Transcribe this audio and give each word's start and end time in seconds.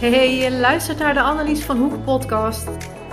Hey, 0.00 0.36
je 0.36 0.50
luistert 0.50 0.98
naar 0.98 1.14
de 1.14 1.20
Annelies 1.20 1.64
van 1.64 1.76
Hoek 1.76 2.04
podcast. 2.04 2.68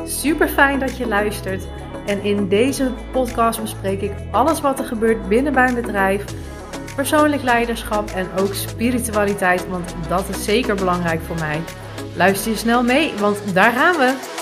Super 0.05 0.47
fijn 0.49 0.79
dat 0.79 0.97
je 0.97 1.07
luistert. 1.07 1.67
En 2.05 2.23
in 2.23 2.47
deze 2.47 2.91
podcast 3.11 3.61
bespreek 3.61 4.01
ik 4.01 4.11
alles 4.31 4.61
wat 4.61 4.79
er 4.79 4.85
gebeurt 4.85 5.27
binnen 5.27 5.53
mijn 5.53 5.75
bedrijf, 5.75 6.25
persoonlijk 6.95 7.43
leiderschap 7.43 8.09
en 8.09 8.27
ook 8.39 8.53
spiritualiteit, 8.53 9.67
want 9.67 9.95
dat 10.07 10.29
is 10.29 10.43
zeker 10.43 10.75
belangrijk 10.75 11.21
voor 11.21 11.39
mij. 11.39 11.61
Luister 12.15 12.51
je 12.51 12.57
snel 12.57 12.83
mee, 12.83 13.13
want 13.19 13.53
daar 13.53 13.71
gaan 13.71 13.97
we. 13.97 14.36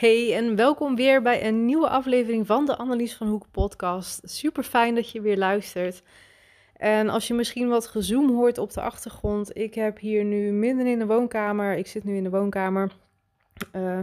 Hey 0.00 0.36
en 0.36 0.56
welkom 0.56 0.96
weer 0.96 1.22
bij 1.22 1.46
een 1.46 1.64
nieuwe 1.64 1.88
aflevering 1.88 2.46
van 2.46 2.66
de 2.66 2.76
Annelies 2.76 3.14
van 3.14 3.26
Hoek 3.26 3.46
podcast. 3.50 4.20
Super 4.24 4.62
fijn 4.62 4.94
dat 4.94 5.10
je 5.10 5.20
weer 5.20 5.36
luistert. 5.36 6.02
En 6.76 7.08
als 7.08 7.26
je 7.26 7.34
misschien 7.34 7.68
wat 7.68 7.86
gezoom 7.86 8.30
hoort 8.30 8.58
op 8.58 8.72
de 8.72 8.80
achtergrond, 8.80 9.56
ik 9.56 9.74
heb 9.74 9.98
hier 9.98 10.24
nu 10.24 10.52
midden 10.52 10.86
in 10.86 10.98
de 10.98 11.06
woonkamer, 11.06 11.76
ik 11.76 11.86
zit 11.86 12.04
nu 12.04 12.16
in 12.16 12.22
de 12.22 12.30
woonkamer, 12.30 12.92
uh, 13.76 13.98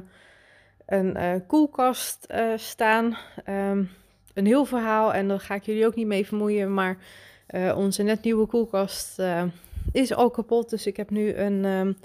een 0.85 1.17
uh, 1.17 1.33
koelkast 1.47 2.27
uh, 2.31 2.53
staan. 2.55 3.17
Um, 3.49 3.89
een 4.33 4.45
heel 4.45 4.65
verhaal 4.65 5.13
en 5.13 5.27
daar 5.27 5.39
ga 5.39 5.55
ik 5.55 5.63
jullie 5.63 5.85
ook 5.85 5.95
niet 5.95 6.07
mee 6.07 6.25
vermoeien, 6.25 6.73
maar 6.73 6.97
onze 7.75 8.03
net 8.03 8.23
nieuwe 8.23 8.45
koelkast 8.45 9.21
is 9.91 10.13
al 10.13 10.29
kapot. 10.29 10.69
Dus 10.69 10.87
ik 10.87 10.97
heb 10.97 11.09
nu 11.09 11.33
een... 11.33 11.65
Um, 11.65 11.97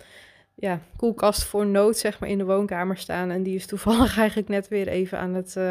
ja, 0.63 0.81
koelkast 0.97 1.45
voor 1.45 1.67
nood 1.67 1.97
zeg 1.97 2.21
maar 2.21 2.29
in 2.29 2.39
de 2.39 2.45
woonkamer 2.45 2.97
staan. 2.97 3.31
En 3.31 3.43
die 3.43 3.55
is 3.55 3.67
toevallig 3.67 4.19
eigenlijk 4.19 4.49
net 4.49 4.69
weer 4.69 4.89
even 4.89 5.19
aan 5.19 5.35
het, 5.35 5.55
uh, 5.59 5.65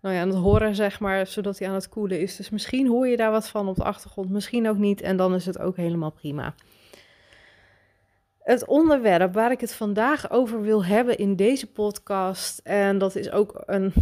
nou 0.00 0.14
ja, 0.14 0.20
aan 0.20 0.28
het 0.28 0.38
horen, 0.38 0.74
zeg 0.74 1.00
maar, 1.00 1.26
zodat 1.26 1.58
hij 1.58 1.68
aan 1.68 1.74
het 1.74 1.88
koelen 1.88 2.20
is. 2.20 2.36
Dus 2.36 2.50
misschien 2.50 2.88
hoor 2.88 3.08
je 3.08 3.16
daar 3.16 3.30
wat 3.30 3.48
van 3.48 3.68
op 3.68 3.76
de 3.76 3.84
achtergrond, 3.84 4.30
misschien 4.30 4.68
ook 4.68 4.76
niet. 4.76 5.00
En 5.00 5.16
dan 5.16 5.34
is 5.34 5.46
het 5.46 5.58
ook 5.58 5.76
helemaal 5.76 6.10
prima. 6.10 6.54
Het 8.38 8.66
onderwerp 8.66 9.34
waar 9.34 9.50
ik 9.50 9.60
het 9.60 9.74
vandaag 9.74 10.30
over 10.30 10.62
wil 10.62 10.84
hebben 10.84 11.18
in 11.18 11.36
deze 11.36 11.72
podcast, 11.72 12.58
en 12.58 12.98
dat 12.98 13.16
is 13.16 13.30
ook 13.30 13.62
een 13.66 13.92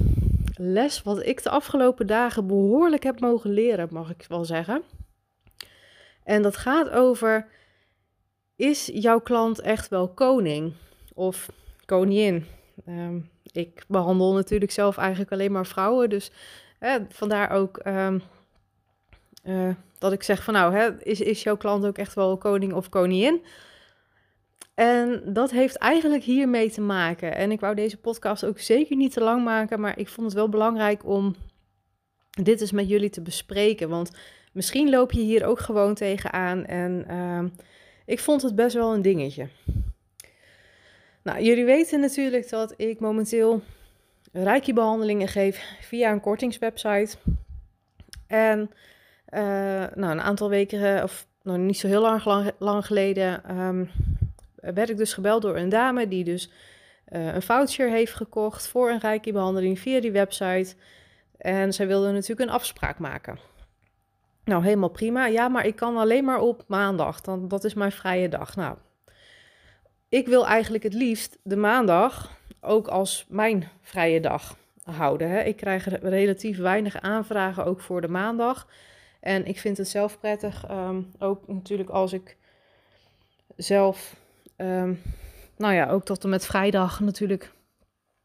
les 0.54 1.02
wat 1.02 1.26
ik 1.26 1.42
de 1.42 1.50
afgelopen 1.50 2.06
dagen 2.06 2.46
behoorlijk 2.46 3.02
heb 3.02 3.20
mogen 3.20 3.50
leren, 3.50 3.88
mag 3.90 4.10
ik 4.10 4.24
wel 4.28 4.44
zeggen. 4.44 4.82
En 6.24 6.42
dat 6.42 6.56
gaat 6.56 6.90
over 6.90 7.46
is 8.60 8.90
jouw 8.92 9.20
klant 9.20 9.60
echt 9.60 9.88
wel 9.88 10.08
koning 10.08 10.72
of 11.14 11.48
koningin? 11.84 12.46
Ehm, 12.86 13.20
ik 13.52 13.84
behandel 13.88 14.32
natuurlijk 14.32 14.70
zelf 14.70 14.96
eigenlijk 14.96 15.32
alleen 15.32 15.52
maar 15.52 15.66
vrouwen, 15.66 16.10
dus 16.10 16.30
vandaar 17.08 17.50
ook 17.50 17.78
ehm, 17.78 18.18
eh, 19.42 19.70
dat 19.98 20.12
ik 20.12 20.22
zeg 20.22 20.44
van 20.44 20.54
nou, 20.54 20.74
hè, 20.74 21.02
is, 21.02 21.20
is 21.20 21.42
jouw 21.42 21.56
klant 21.56 21.86
ook 21.86 21.98
echt 21.98 22.14
wel 22.14 22.38
koning 22.38 22.72
of 22.72 22.88
koningin? 22.88 23.44
En 24.74 25.22
dat 25.26 25.50
heeft 25.50 25.76
eigenlijk 25.76 26.22
hiermee 26.22 26.70
te 26.70 26.80
maken. 26.80 27.34
En 27.36 27.50
ik 27.50 27.60
wou 27.60 27.74
deze 27.74 27.96
podcast 27.96 28.44
ook 28.44 28.58
zeker 28.58 28.96
niet 28.96 29.12
te 29.12 29.20
lang 29.20 29.44
maken, 29.44 29.80
maar 29.80 29.98
ik 29.98 30.08
vond 30.08 30.26
het 30.26 30.36
wel 30.36 30.48
belangrijk 30.48 31.06
om 31.06 31.34
dit 32.30 32.60
eens 32.60 32.72
met 32.72 32.88
jullie 32.88 33.10
te 33.10 33.22
bespreken. 33.22 33.88
Want 33.88 34.10
misschien 34.52 34.90
loop 34.90 35.12
je 35.12 35.20
hier 35.20 35.44
ook 35.44 35.58
gewoon 35.58 35.94
tegenaan 35.94 36.64
en 36.64 37.04
uh, 37.10 37.44
ik 38.10 38.20
vond 38.20 38.42
het 38.42 38.54
best 38.54 38.74
wel 38.74 38.94
een 38.94 39.02
dingetje. 39.02 39.48
Nou, 41.22 41.42
jullie 41.42 41.64
weten 41.64 42.00
natuurlijk 42.00 42.48
dat 42.48 42.74
ik 42.76 43.00
momenteel 43.00 43.62
reiki-behandelingen 44.32 45.28
geef 45.28 45.64
via 45.80 46.12
een 46.12 46.20
kortingswebsite. 46.20 47.16
En 48.26 48.60
uh, 49.30 49.40
nou, 49.94 50.10
een 50.12 50.20
aantal 50.20 50.48
weken, 50.48 50.96
eh, 50.96 51.02
of 51.02 51.26
nog 51.42 51.56
niet 51.56 51.78
zo 51.78 51.86
heel 51.86 52.00
lang, 52.00 52.52
lang, 52.58 52.86
geleden, 52.86 53.58
um, 53.60 53.90
werd 54.54 54.90
ik 54.90 54.96
dus 54.96 55.12
gebeld 55.12 55.42
door 55.42 55.56
een 55.56 55.68
dame 55.68 56.08
die 56.08 56.24
dus 56.24 56.50
uh, 57.08 57.34
een 57.34 57.42
voucher 57.42 57.90
heeft 57.90 58.14
gekocht 58.14 58.68
voor 58.68 58.90
een 58.90 59.00
reiki-behandeling 59.00 59.78
via 59.78 60.00
die 60.00 60.12
website. 60.12 60.74
En 61.36 61.72
zij 61.72 61.86
wilde 61.86 62.12
natuurlijk 62.12 62.40
een 62.40 62.54
afspraak 62.54 62.98
maken. 62.98 63.49
Nou, 64.44 64.64
helemaal 64.64 64.88
prima. 64.88 65.26
Ja, 65.26 65.48
maar 65.48 65.66
ik 65.66 65.76
kan 65.76 65.96
alleen 65.96 66.24
maar 66.24 66.40
op 66.40 66.64
maandag. 66.66 67.20
Dan, 67.20 67.48
dat 67.48 67.64
is 67.64 67.74
mijn 67.74 67.92
vrije 67.92 68.28
dag. 68.28 68.56
Nou, 68.56 68.76
ik 70.08 70.26
wil 70.26 70.46
eigenlijk 70.46 70.84
het 70.84 70.94
liefst 70.94 71.38
de 71.42 71.56
maandag 71.56 72.38
ook 72.60 72.88
als 72.88 73.26
mijn 73.28 73.68
vrije 73.82 74.20
dag 74.20 74.56
houden. 74.82 75.30
Hè. 75.30 75.42
Ik 75.42 75.56
krijg 75.56 76.00
relatief 76.02 76.58
weinig 76.58 77.00
aanvragen 77.00 77.64
ook 77.64 77.80
voor 77.80 78.00
de 78.00 78.08
maandag. 78.08 78.66
En 79.20 79.46
ik 79.46 79.58
vind 79.58 79.76
het 79.76 79.88
zelf 79.88 80.20
prettig, 80.20 80.66
ehm, 80.66 81.02
ook 81.18 81.48
natuurlijk 81.48 81.90
als 81.90 82.12
ik 82.12 82.36
zelf, 83.56 84.16
um, 84.56 85.02
nou 85.56 85.74
ja, 85.74 85.90
ook 85.90 86.04
tot 86.04 86.24
en 86.24 86.30
met 86.30 86.46
vrijdag 86.46 87.00
natuurlijk 87.00 87.52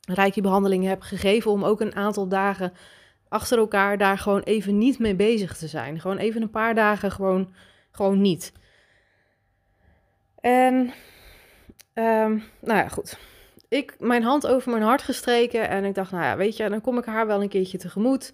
rijke 0.01 0.41
behandelingen 0.41 0.89
heb 0.89 1.01
gegeven 1.01 1.51
om 1.51 1.63
ook 1.63 1.81
een 1.81 1.95
aantal 1.95 2.27
dagen 2.27 2.73
achter 3.29 3.57
elkaar 3.57 3.97
daar 3.97 4.17
gewoon 4.17 4.41
even 4.41 4.77
niet 4.77 4.99
mee 4.99 5.15
bezig 5.15 5.57
te 5.57 5.67
zijn. 5.67 5.99
Gewoon 5.99 6.17
even 6.17 6.41
een 6.41 6.49
paar 6.49 6.75
dagen 6.75 7.11
gewoon, 7.11 7.53
gewoon 7.91 8.21
niet. 8.21 8.51
En, 10.39 10.75
um, 11.93 12.43
nou 12.59 12.77
ja, 12.79 12.87
goed. 12.87 13.17
Ik 13.69 13.95
mijn 13.99 14.23
hand 14.23 14.47
over 14.47 14.71
mijn 14.71 14.83
hart 14.83 15.01
gestreken 15.01 15.69
en 15.69 15.83
ik 15.83 15.95
dacht, 15.95 16.11
nou 16.11 16.23
ja, 16.23 16.37
weet 16.37 16.57
je, 16.57 16.69
dan 16.69 16.81
kom 16.81 16.97
ik 16.97 17.05
haar 17.05 17.27
wel 17.27 17.41
een 17.41 17.49
keertje 17.49 17.77
tegemoet. 17.77 18.33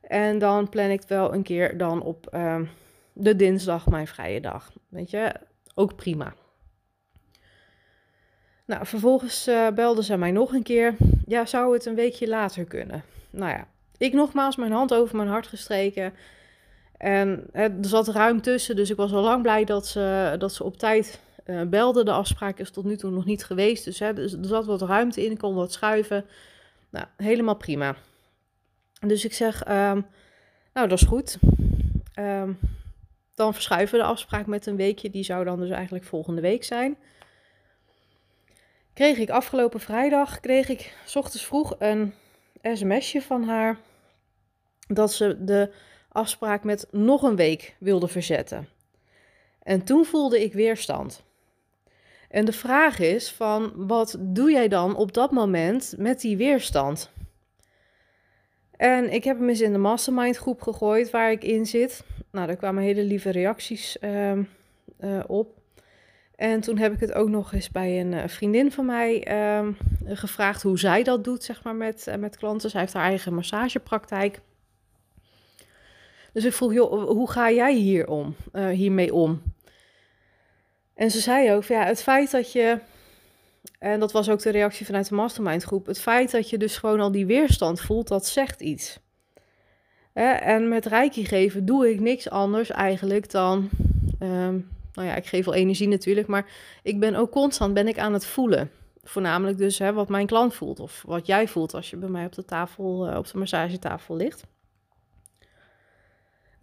En 0.00 0.38
dan 0.38 0.68
plan 0.68 0.90
ik 0.90 1.02
wel 1.06 1.34
een 1.34 1.42
keer 1.42 1.78
dan 1.78 2.02
op 2.02 2.28
um, 2.34 2.70
de 3.12 3.36
dinsdag 3.36 3.86
mijn 3.86 4.06
vrije 4.06 4.40
dag. 4.40 4.72
Weet 4.88 5.10
je, 5.10 5.34
ook 5.74 5.96
prima. 5.96 6.34
Nou, 8.64 8.86
vervolgens 8.86 9.48
uh, 9.48 9.68
belde 9.68 10.02
ze 10.02 10.16
mij 10.16 10.30
nog 10.30 10.52
een 10.52 10.62
keer. 10.62 10.96
Ja, 11.26 11.46
zou 11.46 11.74
het 11.74 11.86
een 11.86 11.94
weekje 11.94 12.28
later 12.28 12.64
kunnen? 12.64 13.04
Nou 13.30 13.50
ja, 13.50 13.66
ik 13.98 14.12
nogmaals 14.12 14.56
mijn 14.56 14.72
hand 14.72 14.94
over 14.94 15.16
mijn 15.16 15.28
hart 15.28 15.46
gestreken. 15.46 16.12
En 16.96 17.46
er 17.52 17.72
zat 17.80 18.08
ruim 18.08 18.40
tussen, 18.40 18.76
dus 18.76 18.90
ik 18.90 18.96
was 18.96 19.12
al 19.12 19.22
lang 19.22 19.42
blij 19.42 19.64
dat 19.64 19.86
ze, 19.86 20.34
dat 20.38 20.54
ze 20.54 20.64
op 20.64 20.76
tijd 20.76 21.20
uh, 21.46 21.62
belde. 21.62 22.04
De 22.04 22.12
afspraak 22.12 22.58
is 22.58 22.70
tot 22.70 22.84
nu 22.84 22.96
toe 22.96 23.10
nog 23.10 23.24
niet 23.24 23.44
geweest. 23.44 23.84
Dus, 23.84 23.98
hè, 23.98 24.12
dus 24.12 24.32
er 24.32 24.44
zat 24.44 24.66
wat 24.66 24.82
ruimte 24.82 25.24
in, 25.24 25.30
ik 25.30 25.38
kon 25.38 25.54
wat 25.54 25.72
schuiven. 25.72 26.24
Nou, 26.90 27.06
helemaal 27.16 27.56
prima. 27.56 27.96
Dus 29.00 29.24
ik 29.24 29.32
zeg, 29.32 29.68
um, 29.68 30.06
nou 30.72 30.88
dat 30.88 31.00
is 31.00 31.06
goed. 31.06 31.38
Um, 32.18 32.58
dan 33.34 33.54
verschuiven 33.54 33.98
we 33.98 34.04
de 34.04 34.10
afspraak 34.10 34.46
met 34.46 34.66
een 34.66 34.76
weekje. 34.76 35.10
Die 35.10 35.24
zou 35.24 35.44
dan 35.44 35.60
dus 35.60 35.70
eigenlijk 35.70 36.04
volgende 36.04 36.40
week 36.40 36.64
zijn. 36.64 36.96
Kreeg 38.92 39.18
ik 39.18 39.30
afgelopen 39.30 39.80
vrijdag, 39.80 40.40
kreeg 40.40 40.68
ik 40.68 40.96
s 41.04 41.16
ochtends 41.16 41.46
vroeg 41.46 41.74
een 41.78 42.14
sms'je 42.62 43.22
van 43.22 43.44
haar 43.44 43.78
dat 44.86 45.12
ze 45.12 45.44
de 45.44 45.70
afspraak 46.08 46.64
met 46.64 46.86
nog 46.90 47.22
een 47.22 47.36
week 47.36 47.76
wilde 47.78 48.08
verzetten. 48.08 48.68
En 49.62 49.84
toen 49.84 50.04
voelde 50.04 50.42
ik 50.42 50.52
weerstand. 50.52 51.24
En 52.28 52.44
de 52.44 52.52
vraag 52.52 52.98
is 52.98 53.32
van 53.32 53.72
wat 53.74 54.16
doe 54.20 54.50
jij 54.50 54.68
dan 54.68 54.96
op 54.96 55.12
dat 55.12 55.30
moment 55.30 55.94
met 55.98 56.20
die 56.20 56.36
weerstand? 56.36 57.10
En 58.76 59.12
ik 59.12 59.24
heb 59.24 59.38
hem 59.38 59.48
eens 59.48 59.60
in 59.60 59.72
de 59.72 59.78
mastermind 59.78 60.36
groep 60.36 60.62
gegooid 60.62 61.10
waar 61.10 61.30
ik 61.30 61.44
in 61.44 61.66
zit. 61.66 62.04
Nou, 62.30 62.46
daar 62.46 62.56
kwamen 62.56 62.82
hele 62.82 63.02
lieve 63.02 63.30
reacties 63.30 63.96
uh, 64.00 64.32
uh, 64.32 65.20
op. 65.26 65.62
En 66.36 66.60
toen 66.60 66.78
heb 66.78 66.92
ik 66.92 67.00
het 67.00 67.12
ook 67.12 67.28
nog 67.28 67.52
eens 67.52 67.70
bij 67.70 68.00
een 68.00 68.12
eh, 68.12 68.28
vriendin 68.28 68.72
van 68.72 68.86
mij 68.86 69.28
uh, 69.28 69.68
gevraagd 70.04 70.62
hoe 70.62 70.78
zij 70.78 71.02
dat 71.02 71.24
doet, 71.24 71.44
zeg 71.44 71.62
maar, 71.62 71.74
met, 71.74 72.06
uh, 72.08 72.14
met 72.14 72.36
klanten. 72.36 72.70
Zij 72.70 72.80
heeft 72.80 72.92
haar 72.92 73.08
eigen 73.08 73.34
massagepraktijk. 73.34 74.40
Dus 76.34 76.44
ik 76.44 76.52
vroeg, 76.52 76.72
joh, 76.72 77.08
hoe 77.08 77.30
ga 77.30 77.50
jij 77.50 77.74
hier 77.74 78.08
om, 78.08 78.34
uh, 78.52 78.68
hiermee 78.68 79.14
om? 79.14 79.42
En 80.94 81.10
ze 81.10 81.20
zei 81.20 81.52
ook, 81.52 81.64
ja, 81.64 81.84
het 81.84 82.02
feit 82.02 82.30
dat 82.30 82.52
je, 82.52 82.78
en 83.78 84.00
dat 84.00 84.12
was 84.12 84.28
ook 84.28 84.42
de 84.42 84.50
reactie 84.50 84.86
vanuit 84.86 85.08
de 85.08 85.14
mastermind 85.14 85.62
groep, 85.62 85.86
het 85.86 86.00
feit 86.00 86.30
dat 86.30 86.50
je 86.50 86.58
dus 86.58 86.76
gewoon 86.76 87.00
al 87.00 87.10
die 87.10 87.26
weerstand 87.26 87.80
voelt, 87.80 88.08
dat 88.08 88.26
zegt 88.26 88.60
iets. 88.60 88.98
en 90.12 90.68
met 90.68 90.86
reiki 90.86 91.24
geven 91.24 91.64
doe 91.64 91.90
ik 91.90 92.00
niks 92.00 92.30
anders 92.30 92.70
eigenlijk 92.70 93.30
dan 93.30 93.68
um, 94.20 94.68
nou 94.94 95.08
ja, 95.08 95.14
ik 95.14 95.26
geef 95.26 95.44
wel 95.44 95.54
energie 95.54 95.88
natuurlijk, 95.88 96.26
maar 96.26 96.46
ik 96.82 97.00
ben 97.00 97.14
ook 97.14 97.30
constant 97.30 97.74
ben 97.74 97.88
ik 97.88 97.98
aan 97.98 98.12
het 98.12 98.26
voelen. 98.26 98.70
voornamelijk 99.02 99.58
dus 99.58 99.78
hè, 99.78 99.92
wat 99.92 100.08
mijn 100.08 100.26
klant 100.26 100.54
voelt 100.54 100.80
of 100.80 101.02
wat 101.06 101.26
jij 101.26 101.48
voelt 101.48 101.74
als 101.74 101.90
je 101.90 101.96
bij 101.96 102.08
mij 102.08 102.24
op 102.26 102.34
de 102.34 102.44
tafel, 102.44 103.10
uh, 103.10 103.16
op 103.16 103.30
de 103.30 103.38
massagetafel 103.38 104.16
ligt. 104.16 104.46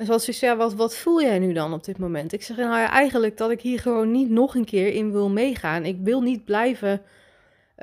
En 0.02 0.22
ze 0.22 0.56
wat, 0.58 0.74
wat 0.74 0.96
voel 0.96 1.22
jij 1.22 1.40
nu 1.40 1.54
dan 1.54 1.74
op 1.74 1.84
dit 1.84 1.98
moment? 1.98 2.34
Ik 2.34 2.44
zeg 2.44 2.58
nou 2.58 2.88
eigenlijk 2.90 3.38
dat 3.38 3.52
ik 3.52 3.62
hier 3.62 3.80
gewoon 3.80 4.12
niet 4.12 4.30
nog 4.30 4.56
een 4.56 4.66
keer 4.66 4.94
in 4.94 5.12
wil 5.12 5.30
meegaan. 5.30 5.86
Ik 5.86 5.98
wil 6.00 6.22
niet 6.22 6.46
blijven 6.46 7.02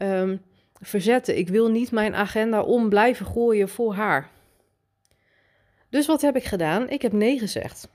um, 0.03 0.41
verzetten. 0.81 1.39
Ik 1.39 1.49
wil 1.49 1.71
niet 1.71 1.91
mijn 1.91 2.15
agenda 2.15 2.63
om 2.63 2.89
blijven 2.89 3.27
gooien 3.27 3.69
voor 3.69 3.95
haar. 3.95 4.31
Dus 5.89 6.07
wat 6.07 6.21
heb 6.21 6.37
ik 6.37 6.45
gedaan? 6.45 6.89
Ik 6.89 7.03
heb 7.03 7.13
nee 7.13 7.39
gezegd. 7.39 7.89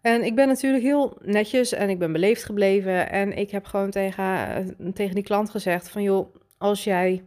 En 0.00 0.24
ik 0.24 0.34
ben 0.34 0.48
natuurlijk 0.48 0.82
heel 0.82 1.18
netjes 1.22 1.72
en 1.72 1.88
ik 1.90 1.98
ben 1.98 2.12
beleefd 2.12 2.44
gebleven. 2.44 3.10
En 3.10 3.36
ik 3.36 3.50
heb 3.50 3.64
gewoon 3.64 3.90
tegen, 3.90 4.76
tegen 4.94 5.14
die 5.14 5.24
klant 5.24 5.50
gezegd 5.50 5.88
van 5.88 6.02
joh, 6.02 6.34
als 6.58 6.84
jij 6.84 7.24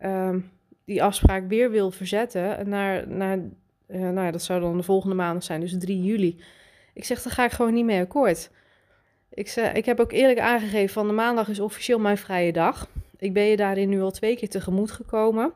uh, 0.00 0.36
die 0.84 1.02
afspraak 1.02 1.48
weer 1.48 1.70
wil 1.70 1.90
verzetten 1.90 2.68
naar, 2.68 3.08
naar 3.08 3.38
uh, 3.92 4.00
nou 4.00 4.20
ja, 4.20 4.30
dat 4.30 4.42
zou 4.42 4.60
dan 4.60 4.76
de 4.76 4.82
volgende 4.82 5.14
maand 5.14 5.44
zijn, 5.44 5.60
dus 5.60 5.78
3 5.78 6.02
juli. 6.02 6.40
Ik 6.94 7.04
zeg, 7.04 7.22
daar 7.22 7.32
ga 7.32 7.44
ik 7.44 7.50
gewoon 7.50 7.74
niet 7.74 7.84
mee 7.84 8.00
akkoord. 8.00 8.50
Ik, 9.30 9.48
zeg, 9.48 9.72
ik 9.72 9.84
heb 9.84 10.00
ook 10.00 10.12
eerlijk 10.12 10.38
aangegeven 10.38 10.92
van 10.92 11.06
de 11.06 11.12
maandag 11.12 11.48
is 11.48 11.60
officieel 11.60 11.98
mijn 11.98 12.18
vrije 12.18 12.52
dag. 12.52 12.88
Ik 13.18 13.32
ben 13.32 13.44
je 13.44 13.56
daarin 13.56 13.88
nu 13.88 14.02
al 14.02 14.10
twee 14.10 14.36
keer 14.36 14.48
tegemoet 14.48 14.90
gekomen. 14.90 15.52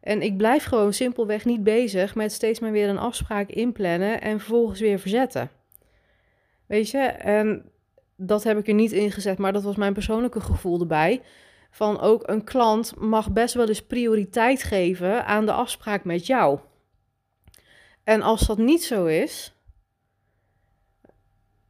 En 0.00 0.22
ik 0.22 0.36
blijf 0.36 0.64
gewoon 0.64 0.92
simpelweg 0.92 1.44
niet 1.44 1.64
bezig 1.64 2.14
met 2.14 2.32
steeds 2.32 2.60
maar 2.60 2.72
weer 2.72 2.88
een 2.88 2.98
afspraak 2.98 3.48
inplannen 3.48 4.20
en 4.20 4.38
vervolgens 4.38 4.80
weer 4.80 4.98
verzetten. 4.98 5.50
Weet 6.66 6.90
je, 6.90 6.98
en 6.98 7.64
dat 8.16 8.42
heb 8.42 8.58
ik 8.58 8.68
er 8.68 8.74
niet 8.74 8.92
in 8.92 9.10
gezet, 9.10 9.38
maar 9.38 9.52
dat 9.52 9.62
was 9.62 9.76
mijn 9.76 9.92
persoonlijke 9.92 10.40
gevoel 10.40 10.80
erbij. 10.80 11.22
Van 11.70 12.00
ook 12.00 12.28
een 12.28 12.44
klant 12.44 12.94
mag 12.98 13.30
best 13.30 13.54
wel 13.54 13.68
eens 13.68 13.82
prioriteit 13.82 14.62
geven 14.62 15.26
aan 15.26 15.46
de 15.46 15.52
afspraak 15.52 16.04
met 16.04 16.26
jou. 16.26 16.58
En 18.04 18.22
als 18.22 18.46
dat 18.46 18.58
niet 18.58 18.84
zo 18.84 19.06
is, 19.06 19.52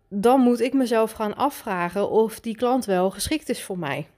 dan 0.08 0.40
moet 0.40 0.60
ik 0.60 0.72
mezelf 0.72 1.12
gaan 1.12 1.36
afvragen 1.36 2.10
of 2.10 2.40
die 2.40 2.56
klant 2.56 2.84
wel 2.84 3.10
geschikt 3.10 3.48
is 3.48 3.62
voor 3.62 3.78
mij. 3.78 4.08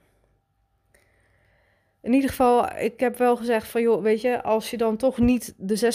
In 2.01 2.13
ieder 2.13 2.31
geval, 2.31 2.77
ik 2.77 3.01
heb 3.01 3.19
wel 3.19 3.37
gezegd 3.37 3.69
van 3.69 3.83
joh, 3.83 4.03
weet 4.03 4.21
je, 4.21 4.43
als 4.43 4.71
je 4.71 4.77
dan 4.77 4.97
toch 4.97 5.19
niet 5.19 5.55
de 5.57 5.93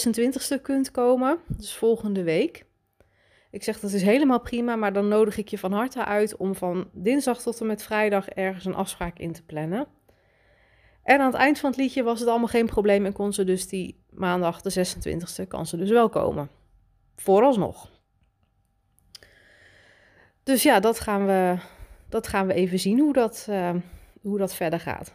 26e 0.58 0.62
kunt 0.62 0.92
komen, 0.92 1.40
dus 1.48 1.76
volgende 1.76 2.24
week. 2.24 2.66
Ik 3.52 3.64
zeg 3.64 3.80
dat 3.80 3.92
is 3.92 4.02
helemaal 4.02 4.40
prima, 4.40 4.76
maar 4.76 4.94
dan 4.94 5.08
nodig 5.08 5.38
ik 5.38 5.48
je 5.48 5.58
van 5.58 5.72
harte 5.72 6.06
uit 6.06 6.38
om 6.38 6.56
van 6.56 6.90
dinsdag 6.94 7.42
tot 7.42 7.60
en 7.60 7.68
met 7.68 7.84
vrijdag 7.84 8.30
ergens 8.30 8.66
een 8.66 8.76
afspraak 8.76 9.20
in 9.20 9.34
te 9.34 9.44
plannen. 9.44 9.88
En 11.10 11.20
aan 11.20 11.32
het 11.32 11.36
eind 11.36 11.60
van 11.60 11.70
het 11.70 11.80
liedje 11.80 12.04
was 12.04 12.20
het 12.20 12.30
allemaal 12.30 12.48
geen 12.48 12.66
probleem 12.66 13.06
en 13.06 13.14
kon 13.14 13.34
ze 13.34 13.44
dus 13.44 13.68
die 13.68 14.04
maandag 14.10 14.62
de 14.62 14.86
26e 14.88 15.48
kan 15.48 15.66
ze 15.66 15.78
dus 15.78 15.90
wel 15.90 16.10
komen. 16.10 16.50
Vooralsnog. 17.16 17.92
Dus 20.44 20.64
ja, 20.64 20.80
dat 20.80 21.00
gaan 21.00 21.26
we, 21.26 21.58
dat 22.10 22.28
gaan 22.28 22.48
we 22.48 22.54
even 22.54 22.80
zien 22.80 23.00
hoe 23.00 23.14
dat, 23.14 23.48
uh, 23.50 23.76
hoe 24.22 24.38
dat 24.38 24.56
verder 24.56 24.80
gaat. 24.80 25.14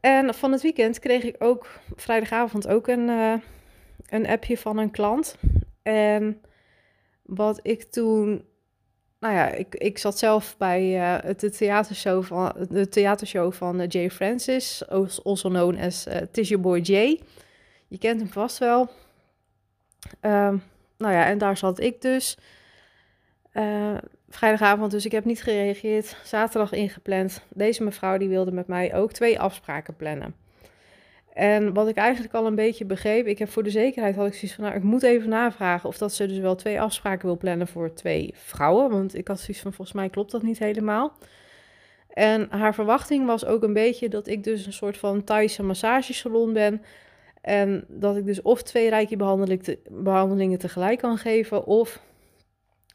En 0.00 0.34
van 0.34 0.52
het 0.52 0.62
weekend 0.62 0.98
kreeg 0.98 1.22
ik 1.22 1.36
ook 1.38 1.66
vrijdagavond 1.96 2.68
ook 2.68 2.86
een, 2.86 3.08
uh, 3.08 3.34
een 4.06 4.26
appje 4.26 4.58
van 4.58 4.78
een 4.78 4.90
klant. 4.90 5.36
En 5.82 6.40
wat 7.22 7.60
ik 7.62 7.82
toen. 7.82 8.44
Nou 9.20 9.34
ja, 9.34 9.48
ik, 9.48 9.74
ik 9.74 9.98
zat 9.98 10.18
zelf 10.18 10.56
bij 10.56 10.80
de, 11.36 11.50
theatershow 11.50 12.24
van, 12.24 12.52
de 12.70 12.88
theatershow 12.88 13.52
van 13.52 13.80
uh, 13.80 13.86
Jay 13.88 14.10
Francis, 14.10 14.88
also 15.24 15.48
known 15.48 15.78
as 15.78 16.06
uh, 16.06 16.16
Tis 16.30 16.48
Your 16.48 16.64
Boy 16.64 16.78
Jay. 16.78 17.20
Je 17.88 17.98
kent 17.98 18.20
hem 18.20 18.30
vast 18.30 18.58
wel. 18.58 18.80
Um, 20.20 20.62
nou 20.98 21.12
ja, 21.14 21.24
en 21.24 21.38
daar 21.38 21.56
zat 21.56 21.80
ik 21.80 22.00
dus. 22.00 22.36
vrijdagavond, 24.28 24.90
dus 24.90 25.04
ik 25.04 25.12
heb 25.12 25.24
niet 25.24 25.42
gereageerd. 25.42 26.16
Zaterdag 26.24 26.72
ingepland. 26.72 27.42
Deze 27.48 27.82
mevrouw 27.82 28.18
die 28.18 28.28
wilde 28.28 28.52
met 28.52 28.66
mij 28.66 28.94
ook 28.94 29.12
twee 29.12 29.40
afspraken 29.40 29.96
plannen. 29.96 30.34
En 31.38 31.72
wat 31.72 31.88
ik 31.88 31.96
eigenlijk 31.96 32.34
al 32.34 32.46
een 32.46 32.54
beetje 32.54 32.84
begreep, 32.84 33.26
ik 33.26 33.38
heb 33.38 33.48
voor 33.48 33.62
de 33.62 33.70
zekerheid 33.70 34.16
had 34.16 34.26
ik 34.26 34.34
zoiets 34.34 34.54
van, 34.54 34.64
nou, 34.64 34.76
ik 34.76 34.82
moet 34.82 35.02
even 35.02 35.28
navragen 35.28 35.88
of 35.88 35.98
dat 35.98 36.14
ze 36.14 36.26
dus 36.26 36.38
wel 36.38 36.54
twee 36.54 36.80
afspraken 36.80 37.26
wil 37.26 37.36
plannen 37.36 37.68
voor 37.68 37.94
twee 37.94 38.30
vrouwen. 38.34 38.90
Want 38.90 39.14
ik 39.14 39.28
had 39.28 39.40
zoiets 39.40 39.62
van, 39.62 39.72
volgens 39.72 39.96
mij 39.96 40.08
klopt 40.08 40.30
dat 40.30 40.42
niet 40.42 40.58
helemaal. 40.58 41.12
En 42.08 42.46
haar 42.50 42.74
verwachting 42.74 43.26
was 43.26 43.44
ook 43.44 43.62
een 43.62 43.72
beetje 43.72 44.08
dat 44.08 44.26
ik 44.26 44.44
dus 44.44 44.66
een 44.66 44.72
soort 44.72 44.96
van 44.96 45.24
Thaise 45.24 45.62
massagesalon 45.62 46.52
ben. 46.52 46.82
En 47.40 47.84
dat 47.88 48.16
ik 48.16 48.26
dus 48.26 48.42
of 48.42 48.62
twee 48.62 48.88
rijke 48.88 49.16
behandelingen 49.90 50.58
tegelijk 50.58 50.98
kan 50.98 51.18
geven, 51.18 51.66
of 51.66 52.02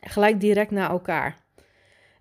gelijk 0.01 0.39
direct 0.39 0.71
na 0.71 0.89
elkaar. 0.89 1.37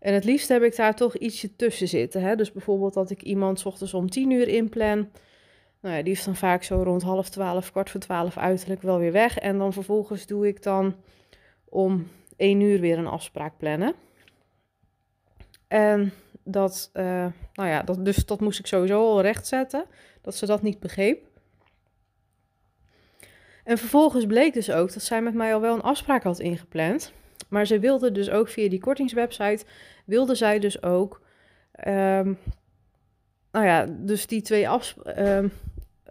En 0.00 0.14
het 0.14 0.24
liefst 0.24 0.48
heb 0.48 0.62
ik 0.62 0.76
daar 0.76 0.94
toch 0.94 1.16
ietsje 1.16 1.56
tussen 1.56 1.88
zitten. 1.88 2.22
Hè? 2.22 2.36
Dus 2.36 2.52
bijvoorbeeld 2.52 2.94
dat 2.94 3.10
ik 3.10 3.22
iemand 3.22 3.60
s 3.60 3.64
ochtends 3.64 3.94
om 3.94 4.10
tien 4.10 4.30
uur 4.30 4.48
inplan 4.48 5.08
nou 5.82 5.96
ja, 5.96 6.02
die 6.02 6.12
is 6.12 6.24
dan 6.24 6.36
vaak 6.36 6.62
zo 6.62 6.82
rond 6.82 7.02
half 7.02 7.28
twaalf, 7.28 7.70
kwart 7.70 7.90
voor 7.90 8.00
twaalf 8.00 8.38
uiterlijk 8.38 8.82
wel 8.82 8.98
weer 8.98 9.12
weg. 9.12 9.38
En 9.38 9.58
dan 9.58 9.72
vervolgens 9.72 10.26
doe 10.26 10.46
ik 10.46 10.62
dan 10.62 10.94
om 11.64 12.08
één 12.36 12.60
uur 12.60 12.80
weer 12.80 12.98
een 12.98 13.06
afspraak 13.06 13.56
plannen. 13.56 13.94
En 15.68 16.12
dat, 16.44 16.90
uh, 16.94 17.26
nou 17.54 17.68
ja, 17.68 17.82
dat, 17.82 18.04
dus 18.04 18.26
dat 18.26 18.40
moest 18.40 18.58
ik 18.58 18.66
sowieso 18.66 19.00
al 19.00 19.20
rechtzetten, 19.20 19.84
dat 20.20 20.34
ze 20.34 20.46
dat 20.46 20.62
niet 20.62 20.80
begreep. 20.80 21.26
En 23.64 23.78
vervolgens 23.78 24.26
bleek 24.26 24.54
dus 24.54 24.70
ook 24.70 24.92
dat 24.92 25.02
zij 25.02 25.22
met 25.22 25.34
mij 25.34 25.54
al 25.54 25.60
wel 25.60 25.74
een 25.74 25.82
afspraak 25.82 26.22
had 26.22 26.38
ingepland. 26.38 27.12
Maar 27.48 27.66
ze 27.66 27.78
wilde 27.78 28.12
dus 28.12 28.30
ook 28.30 28.48
via 28.48 28.68
die 28.68 28.80
kortingswebsite, 28.80 29.64
wilde 30.04 30.34
zij 30.34 30.58
dus 30.58 30.82
ook, 30.82 31.20
um, 31.86 32.38
nou 33.52 33.66
ja, 33.66 33.86
dus 33.88 34.26
die 34.26 34.42
twee 34.42 34.68
afspraken, 34.68 35.52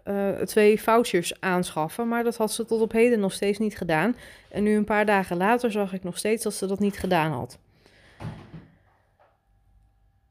uh, 0.04 0.28
twee 0.28 0.82
vouchers 0.82 1.40
aanschaffen. 1.40 2.08
Maar 2.08 2.24
dat 2.24 2.36
had 2.36 2.52
ze 2.52 2.64
tot 2.64 2.80
op 2.80 2.92
heden 2.92 3.20
nog 3.20 3.32
steeds 3.32 3.58
niet 3.58 3.76
gedaan. 3.76 4.16
En 4.50 4.62
nu 4.62 4.76
een 4.76 4.84
paar 4.84 5.06
dagen 5.06 5.36
later 5.36 5.70
zag 5.70 5.92
ik 5.92 6.02
nog 6.02 6.18
steeds 6.18 6.42
dat 6.42 6.54
ze 6.54 6.66
dat 6.66 6.78
niet 6.78 6.98
gedaan 6.98 7.32
had. 7.32 7.58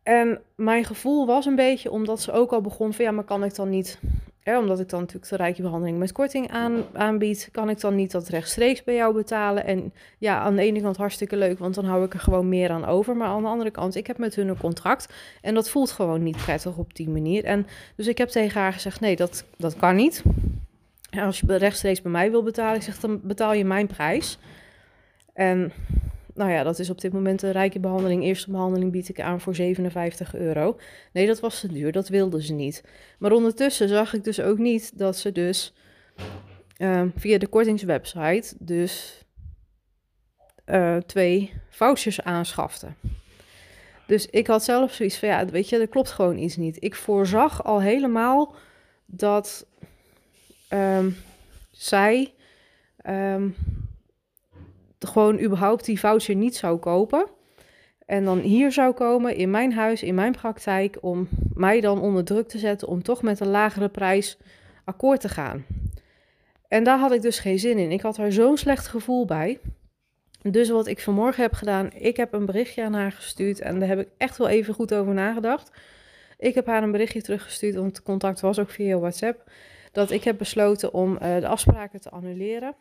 En 0.03 0.41
mijn 0.55 0.86
gevoel 0.86 1.25
was 1.25 1.46
een 1.46 1.55
beetje, 1.55 1.91
omdat 1.91 2.22
ze 2.22 2.31
ook 2.31 2.51
al 2.51 2.62
begon 2.62 2.93
van 2.93 3.05
ja, 3.05 3.12
maar 3.12 3.24
kan 3.24 3.43
ik 3.43 3.55
dan 3.55 3.70
niet 3.70 4.00
omdat 4.46 4.79
ik 4.79 4.89
dan 4.89 5.00
natuurlijk 5.00 5.29
de 5.29 5.36
rijke 5.36 5.62
behandeling 5.62 5.98
met 5.98 6.12
korting 6.12 6.51
aan, 6.51 6.84
aanbied, 6.93 7.50
kan 7.51 7.70
ik 7.70 7.79
dan 7.79 7.96
niet 7.96 8.12
dat 8.12 8.27
rechtstreeks 8.27 8.84
bij 8.84 8.96
jou 8.96 9.13
betalen. 9.13 9.65
En 9.65 9.93
ja, 10.17 10.39
aan 10.39 10.55
de 10.55 10.62
ene 10.62 10.81
kant 10.81 10.98
hartstikke 10.98 11.38
leuk, 11.38 11.60
want 11.60 11.75
dan 11.75 11.86
hou 11.86 12.05
ik 12.05 12.13
er 12.13 12.20
gewoon 12.20 12.50
meer 12.50 12.70
aan 12.70 12.86
over. 12.86 13.15
Maar 13.15 13.27
aan 13.27 13.41
de 13.41 13.48
andere 13.48 13.72
kant, 13.72 13.96
ik 13.96 14.08
heb 14.08 14.17
met 14.17 14.36
hun 14.36 14.48
een 14.48 14.58
contract 14.58 15.13
en 15.41 15.53
dat 15.53 15.70
voelt 15.70 15.91
gewoon 15.91 16.24
niet 16.24 16.38
prettig 16.38 16.77
op 16.77 16.96
die 16.96 17.10
manier. 17.10 17.43
En 17.43 17.67
dus 17.96 18.08
ik 18.08 18.17
heb 18.17 18.29
tegen 18.29 18.62
haar 18.62 18.74
gezegd, 18.74 19.00
nee, 19.00 19.15
dat, 19.15 19.46
dat 19.58 19.75
kan 19.75 19.96
niet. 19.96 20.24
Als 21.20 21.39
je 21.39 21.58
rechtstreeks 21.58 22.01
bij 22.01 22.12
mij 22.12 22.31
wil 22.31 22.43
betalen, 22.43 22.81
zeg, 22.81 23.00
dan 23.00 23.20
betaal 23.24 23.53
je 23.53 23.65
mijn 23.65 23.88
prijs. 23.88 24.38
En 25.34 25.72
nou 26.41 26.53
ja, 26.53 26.63
dat 26.63 26.79
is 26.79 26.89
op 26.89 27.01
dit 27.01 27.13
moment 27.13 27.41
een 27.41 27.51
rijke 27.51 27.79
behandeling. 27.79 28.24
Eerste 28.24 28.51
behandeling 28.51 28.91
bied 28.91 29.10
ik 29.10 29.19
aan 29.19 29.41
voor 29.41 29.55
57 29.55 30.36
euro. 30.36 30.77
Nee, 31.12 31.27
dat 31.27 31.39
was 31.39 31.60
te 31.60 31.67
duur, 31.67 31.91
dat 31.91 32.07
wilden 32.07 32.41
ze 32.41 32.53
niet. 32.53 32.83
Maar 33.19 33.31
ondertussen 33.31 33.89
zag 33.89 34.13
ik 34.13 34.24
dus 34.24 34.39
ook 34.39 34.57
niet 34.57 34.98
dat 34.98 35.17
ze 35.17 35.31
dus 35.31 35.74
uh, 36.77 37.03
via 37.15 37.38
de 37.38 37.48
kortingswebsite 37.48 38.55
dus 38.60 39.25
uh, 40.65 40.98
twee 40.98 41.53
vouchers 41.69 42.21
aanschaften. 42.21 42.95
Dus 44.07 44.25
ik 44.25 44.48
had 44.48 44.63
zelf 44.63 44.93
zoiets 44.93 45.17
van, 45.17 45.29
ja, 45.29 45.45
weet 45.45 45.69
je, 45.69 45.77
er 45.77 45.88
klopt 45.88 46.12
gewoon 46.12 46.38
iets 46.38 46.55
niet. 46.55 46.83
Ik 46.83 46.95
voorzag 46.95 47.63
al 47.63 47.81
helemaal 47.81 48.55
dat 49.05 49.65
um, 50.69 51.17
zij 51.71 52.33
um, 53.05 53.55
gewoon 55.08 55.39
überhaupt 55.39 55.86
die 55.86 56.00
voucher 56.00 56.36
niet 56.36 56.55
zou 56.55 56.77
kopen. 56.77 57.27
En 58.05 58.25
dan 58.25 58.39
hier 58.39 58.72
zou 58.72 58.93
komen 58.93 59.36
in 59.36 59.51
mijn 59.51 59.74
huis, 59.74 60.03
in 60.03 60.15
mijn 60.15 60.31
praktijk, 60.31 60.98
om 61.01 61.27
mij 61.53 61.81
dan 61.81 62.01
onder 62.01 62.24
druk 62.24 62.48
te 62.48 62.58
zetten 62.58 62.88
om 62.88 63.03
toch 63.03 63.22
met 63.22 63.39
een 63.39 63.48
lagere 63.48 63.89
prijs 63.89 64.38
akkoord 64.86 65.22
te 65.22 65.29
gaan. 65.29 65.65
En 66.67 66.84
daar 66.84 67.00
had 67.00 67.12
ik 67.12 67.22
dus 67.22 67.39
geen 67.39 67.60
zin 67.60 67.77
in. 67.77 67.91
Ik 67.91 68.01
had 68.01 68.17
er 68.17 68.34
zo'n 68.34 68.58
slecht 68.58 68.88
gevoel 68.88 69.25
bij. 69.25 69.60
Dus 70.41 70.70
wat 70.70 70.88
ik 70.88 71.01
vanmorgen 71.01 71.43
heb 71.43 71.53
gedaan, 71.53 71.93
ik 71.93 72.17
heb 72.17 72.34
een 72.34 72.46
berichtje 72.46 72.84
aan 72.84 72.93
haar 72.93 73.12
gestuurd 73.12 73.60
en 73.60 73.79
daar 73.79 73.88
heb 73.88 74.00
ik 74.00 74.08
echt 74.17 74.38
wel 74.38 74.48
even 74.48 74.74
goed 74.74 74.93
over 74.93 75.13
nagedacht. 75.13 75.72
Ik 76.38 76.55
heb 76.55 76.65
haar 76.65 76.84
een 76.84 76.91
berichtje 76.91 77.22
teruggestuurd, 77.22 77.75
want 77.75 77.96
het 77.96 78.05
contact 78.05 78.39
was 78.39 78.60
ook 78.60 78.70
via 78.70 78.98
WhatsApp, 78.98 79.51
dat 79.91 80.12
ik 80.12 80.24
heb 80.24 80.38
besloten 80.38 80.93
om 80.93 81.13
uh, 81.13 81.39
de 81.39 81.48
afspraken 81.48 82.01
te 82.01 82.10
annuleren. 82.10 82.75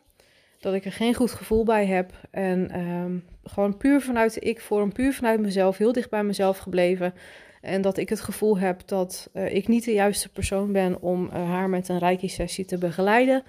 Dat 0.61 0.73
ik 0.73 0.85
er 0.85 0.91
geen 0.91 1.13
goed 1.13 1.31
gevoel 1.31 1.63
bij 1.63 1.85
heb. 1.85 2.11
En 2.31 2.69
ehm, 2.69 3.17
gewoon 3.43 3.77
puur 3.77 4.01
vanuit 4.01 4.33
de 4.33 4.39
ik-vorm, 4.39 4.93
puur 4.93 5.13
vanuit 5.13 5.39
mezelf, 5.39 5.77
heel 5.77 5.91
dicht 5.91 6.09
bij 6.09 6.23
mezelf 6.23 6.57
gebleven. 6.57 7.13
En 7.61 7.81
dat 7.81 7.97
ik 7.97 8.09
het 8.09 8.21
gevoel 8.21 8.57
heb 8.57 8.81
dat 8.87 9.29
uh, 9.33 9.55
ik 9.55 9.67
niet 9.67 9.85
de 9.85 9.93
juiste 9.93 10.29
persoon 10.29 10.71
ben 10.71 11.01
om 11.01 11.25
uh, 11.25 11.33
haar 11.33 11.69
met 11.69 11.89
een 11.89 11.99
reiki-sessie 11.99 12.65
te 12.65 12.77
begeleiden. 12.77 13.43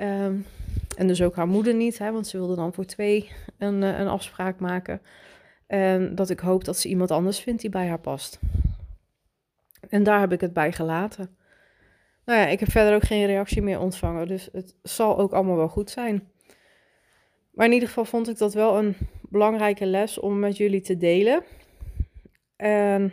Um, 0.00 0.46
en 0.96 1.06
dus 1.06 1.22
ook 1.22 1.36
haar 1.36 1.48
moeder 1.48 1.74
niet, 1.74 1.98
hè, 1.98 2.12
want 2.12 2.26
ze 2.26 2.36
wilde 2.36 2.54
dan 2.54 2.72
voor 2.72 2.84
twee 2.84 3.30
een, 3.58 3.82
uh, 3.82 3.98
een 3.98 4.08
afspraak 4.08 4.58
maken. 4.58 5.00
En 5.66 6.14
dat 6.14 6.30
ik 6.30 6.40
hoop 6.40 6.64
dat 6.64 6.78
ze 6.78 6.88
iemand 6.88 7.10
anders 7.10 7.38
vindt 7.38 7.60
die 7.60 7.70
bij 7.70 7.88
haar 7.88 8.00
past. 8.00 8.38
En 9.88 10.02
daar 10.02 10.20
heb 10.20 10.32
ik 10.32 10.40
het 10.40 10.52
bij 10.52 10.72
gelaten. 10.72 11.36
Nou 12.30 12.42
ja, 12.42 12.48
ik 12.48 12.60
heb 12.60 12.70
verder 12.70 12.94
ook 12.94 13.02
geen 13.02 13.26
reactie 13.26 13.62
meer 13.62 13.80
ontvangen, 13.80 14.28
dus 14.28 14.48
het 14.52 14.74
zal 14.82 15.18
ook 15.18 15.32
allemaal 15.32 15.56
wel 15.56 15.68
goed 15.68 15.90
zijn. 15.90 16.28
Maar 17.52 17.66
in 17.66 17.72
ieder 17.72 17.88
geval 17.88 18.04
vond 18.04 18.28
ik 18.28 18.38
dat 18.38 18.54
wel 18.54 18.78
een 18.78 18.96
belangrijke 19.28 19.86
les 19.86 20.18
om 20.18 20.38
met 20.38 20.56
jullie 20.56 20.80
te 20.80 20.96
delen. 20.96 21.44
En 22.56 23.12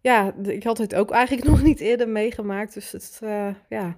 ja, 0.00 0.34
ik 0.42 0.62
had 0.62 0.78
het 0.78 0.94
ook 0.94 1.10
eigenlijk 1.10 1.48
nog 1.50 1.62
niet 1.62 1.80
eerder 1.80 2.08
meegemaakt. 2.08 2.74
Dus 2.74 2.92
het 2.92 3.20
uh, 3.24 3.54
ja, 3.68 3.96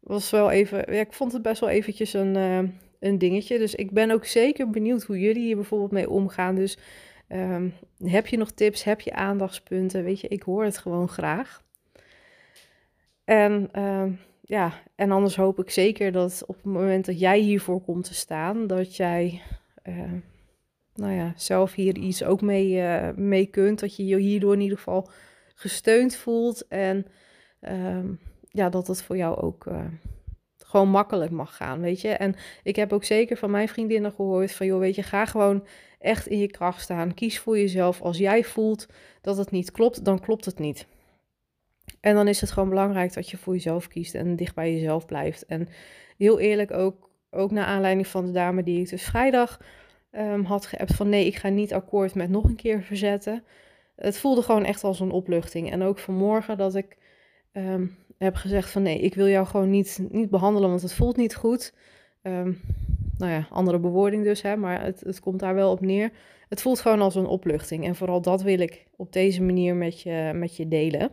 was 0.00 0.30
wel 0.30 0.50
even. 0.50 0.98
Ik 0.98 1.12
vond 1.12 1.32
het 1.32 1.42
best 1.42 1.60
wel 1.60 1.70
eventjes 1.70 2.12
een, 2.12 2.36
uh, 2.36 2.70
een 3.00 3.18
dingetje. 3.18 3.58
Dus 3.58 3.74
ik 3.74 3.90
ben 3.90 4.10
ook 4.10 4.24
zeker 4.24 4.70
benieuwd 4.70 5.02
hoe 5.02 5.20
jullie 5.20 5.42
hier 5.42 5.56
bijvoorbeeld 5.56 5.92
mee 5.92 6.10
omgaan. 6.10 6.54
Dus 6.54 6.78
um, 7.28 7.74
heb 7.98 8.26
je 8.26 8.36
nog 8.36 8.50
tips? 8.50 8.84
Heb 8.84 9.00
je 9.00 9.12
aandachtspunten? 9.12 10.04
Weet 10.04 10.20
je, 10.20 10.28
ik 10.28 10.42
hoor 10.42 10.64
het 10.64 10.78
gewoon 10.78 11.08
graag. 11.08 11.66
En 13.28 13.68
uh, 13.76 14.04
ja, 14.40 14.72
en 14.94 15.10
anders 15.10 15.36
hoop 15.36 15.58
ik 15.58 15.70
zeker 15.70 16.12
dat 16.12 16.42
op 16.46 16.54
het 16.54 16.64
moment 16.64 17.04
dat 17.04 17.20
jij 17.20 17.38
hiervoor 17.38 17.80
komt 17.80 18.04
te 18.04 18.14
staan, 18.14 18.66
dat 18.66 18.96
jij 18.96 19.42
uh, 19.88 20.12
nou 20.94 21.12
ja, 21.12 21.32
zelf 21.36 21.74
hier 21.74 21.96
iets 21.96 22.24
ook 22.24 22.40
mee, 22.40 22.72
uh, 22.72 23.08
mee 23.16 23.46
kunt. 23.46 23.80
Dat 23.80 23.96
je 23.96 24.06
je 24.06 24.16
hierdoor 24.16 24.52
in 24.52 24.60
ieder 24.60 24.76
geval 24.76 25.08
gesteund 25.54 26.16
voelt. 26.16 26.66
En 26.68 27.06
um, 27.60 28.20
ja, 28.48 28.68
dat 28.68 28.86
het 28.86 29.02
voor 29.02 29.16
jou 29.16 29.40
ook 29.40 29.66
uh, 29.66 29.84
gewoon 30.58 30.88
makkelijk 30.88 31.30
mag 31.30 31.56
gaan, 31.56 31.80
weet 31.80 32.00
je. 32.00 32.08
En 32.08 32.34
ik 32.62 32.76
heb 32.76 32.92
ook 32.92 33.04
zeker 33.04 33.36
van 33.36 33.50
mijn 33.50 33.68
vriendinnen 33.68 34.12
gehoord 34.12 34.52
van, 34.52 34.66
joh, 34.66 34.78
weet 34.78 34.94
je, 34.94 35.02
ga 35.02 35.24
gewoon 35.24 35.66
echt 35.98 36.26
in 36.26 36.38
je 36.38 36.50
kracht 36.50 36.80
staan. 36.80 37.14
Kies 37.14 37.38
voor 37.38 37.58
jezelf. 37.58 38.02
Als 38.02 38.18
jij 38.18 38.44
voelt 38.44 38.86
dat 39.20 39.36
het 39.36 39.50
niet 39.50 39.70
klopt, 39.70 40.04
dan 40.04 40.20
klopt 40.20 40.44
het 40.44 40.58
niet. 40.58 40.86
En 42.08 42.14
dan 42.14 42.28
is 42.28 42.40
het 42.40 42.50
gewoon 42.50 42.68
belangrijk 42.68 43.14
dat 43.14 43.30
je 43.30 43.36
voor 43.36 43.52
jezelf 43.52 43.88
kiest 43.88 44.14
en 44.14 44.36
dicht 44.36 44.54
bij 44.54 44.72
jezelf 44.72 45.06
blijft. 45.06 45.46
En 45.46 45.68
heel 46.16 46.38
eerlijk 46.38 46.72
ook, 46.72 47.10
ook 47.30 47.50
naar 47.50 47.64
aanleiding 47.64 48.06
van 48.06 48.26
de 48.26 48.32
dame 48.32 48.62
die 48.62 48.80
ik 48.80 48.88
dus 48.88 49.02
vrijdag 49.02 49.60
um, 50.12 50.44
had 50.44 50.66
geappt 50.66 50.94
van 50.94 51.08
nee, 51.08 51.26
ik 51.26 51.36
ga 51.36 51.48
niet 51.48 51.72
akkoord 51.72 52.14
met 52.14 52.30
nog 52.30 52.44
een 52.44 52.56
keer 52.56 52.82
verzetten. 52.82 53.44
Het 53.96 54.18
voelde 54.18 54.42
gewoon 54.42 54.64
echt 54.64 54.84
als 54.84 55.00
een 55.00 55.10
opluchting. 55.10 55.70
En 55.70 55.82
ook 55.82 55.98
vanmorgen 55.98 56.56
dat 56.56 56.74
ik 56.74 56.96
um, 57.52 57.96
heb 58.18 58.34
gezegd 58.34 58.70
van 58.70 58.82
nee, 58.82 58.98
ik 58.98 59.14
wil 59.14 59.28
jou 59.28 59.46
gewoon 59.46 59.70
niet, 59.70 60.00
niet 60.10 60.30
behandelen, 60.30 60.68
want 60.68 60.82
het 60.82 60.94
voelt 60.94 61.16
niet 61.16 61.34
goed. 61.34 61.74
Um, 62.22 62.60
nou 63.18 63.32
ja, 63.32 63.46
andere 63.50 63.78
bewoording 63.78 64.24
dus, 64.24 64.42
hè, 64.42 64.56
maar 64.56 64.82
het, 64.82 65.00
het 65.00 65.20
komt 65.20 65.40
daar 65.40 65.54
wel 65.54 65.70
op 65.70 65.80
neer. 65.80 66.10
Het 66.48 66.62
voelt 66.62 66.80
gewoon 66.80 67.00
als 67.00 67.14
een 67.14 67.26
opluchting. 67.26 67.84
En 67.84 67.96
vooral 67.96 68.20
dat 68.20 68.42
wil 68.42 68.58
ik 68.58 68.86
op 68.96 69.12
deze 69.12 69.42
manier 69.42 69.74
met 69.74 70.00
je, 70.00 70.30
met 70.34 70.56
je 70.56 70.68
delen. 70.68 71.10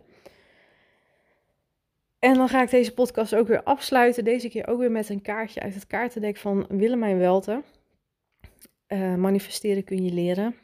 En 2.19 2.33
dan 2.33 2.49
ga 2.49 2.61
ik 2.61 2.69
deze 2.69 2.93
podcast 2.93 3.35
ook 3.35 3.47
weer 3.47 3.63
afsluiten. 3.63 4.23
Deze 4.23 4.49
keer 4.49 4.67
ook 4.67 4.79
weer 4.79 4.91
met 4.91 5.09
een 5.09 5.21
kaartje 5.21 5.61
uit 5.61 5.73
het 5.73 5.87
kaartendek 5.87 6.37
van 6.37 6.65
Willemijn 6.69 7.17
Welten. 7.17 7.63
Uh, 8.87 9.15
manifesteren 9.15 9.83
kun 9.83 10.03
je 10.03 10.11
leren. 10.11 10.55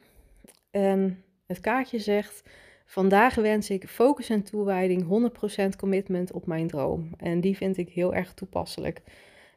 En 0.72 1.24
het 1.46 1.60
kaartje 1.60 2.00
zegt: 2.00 2.44
Vandaag 2.86 3.36
wens 3.36 3.70
ik 3.70 3.88
focus 3.88 4.30
en 4.30 4.44
toewijding, 4.44 5.32
100% 5.74 5.76
commitment 5.78 6.32
op 6.32 6.46
mijn 6.46 6.68
droom. 6.68 7.10
En 7.18 7.42
die 7.42 7.58
vind 7.58 7.78
ik 7.78 7.90
heel 7.90 8.14
erg 8.14 8.34
toepasselijk. 8.34 9.02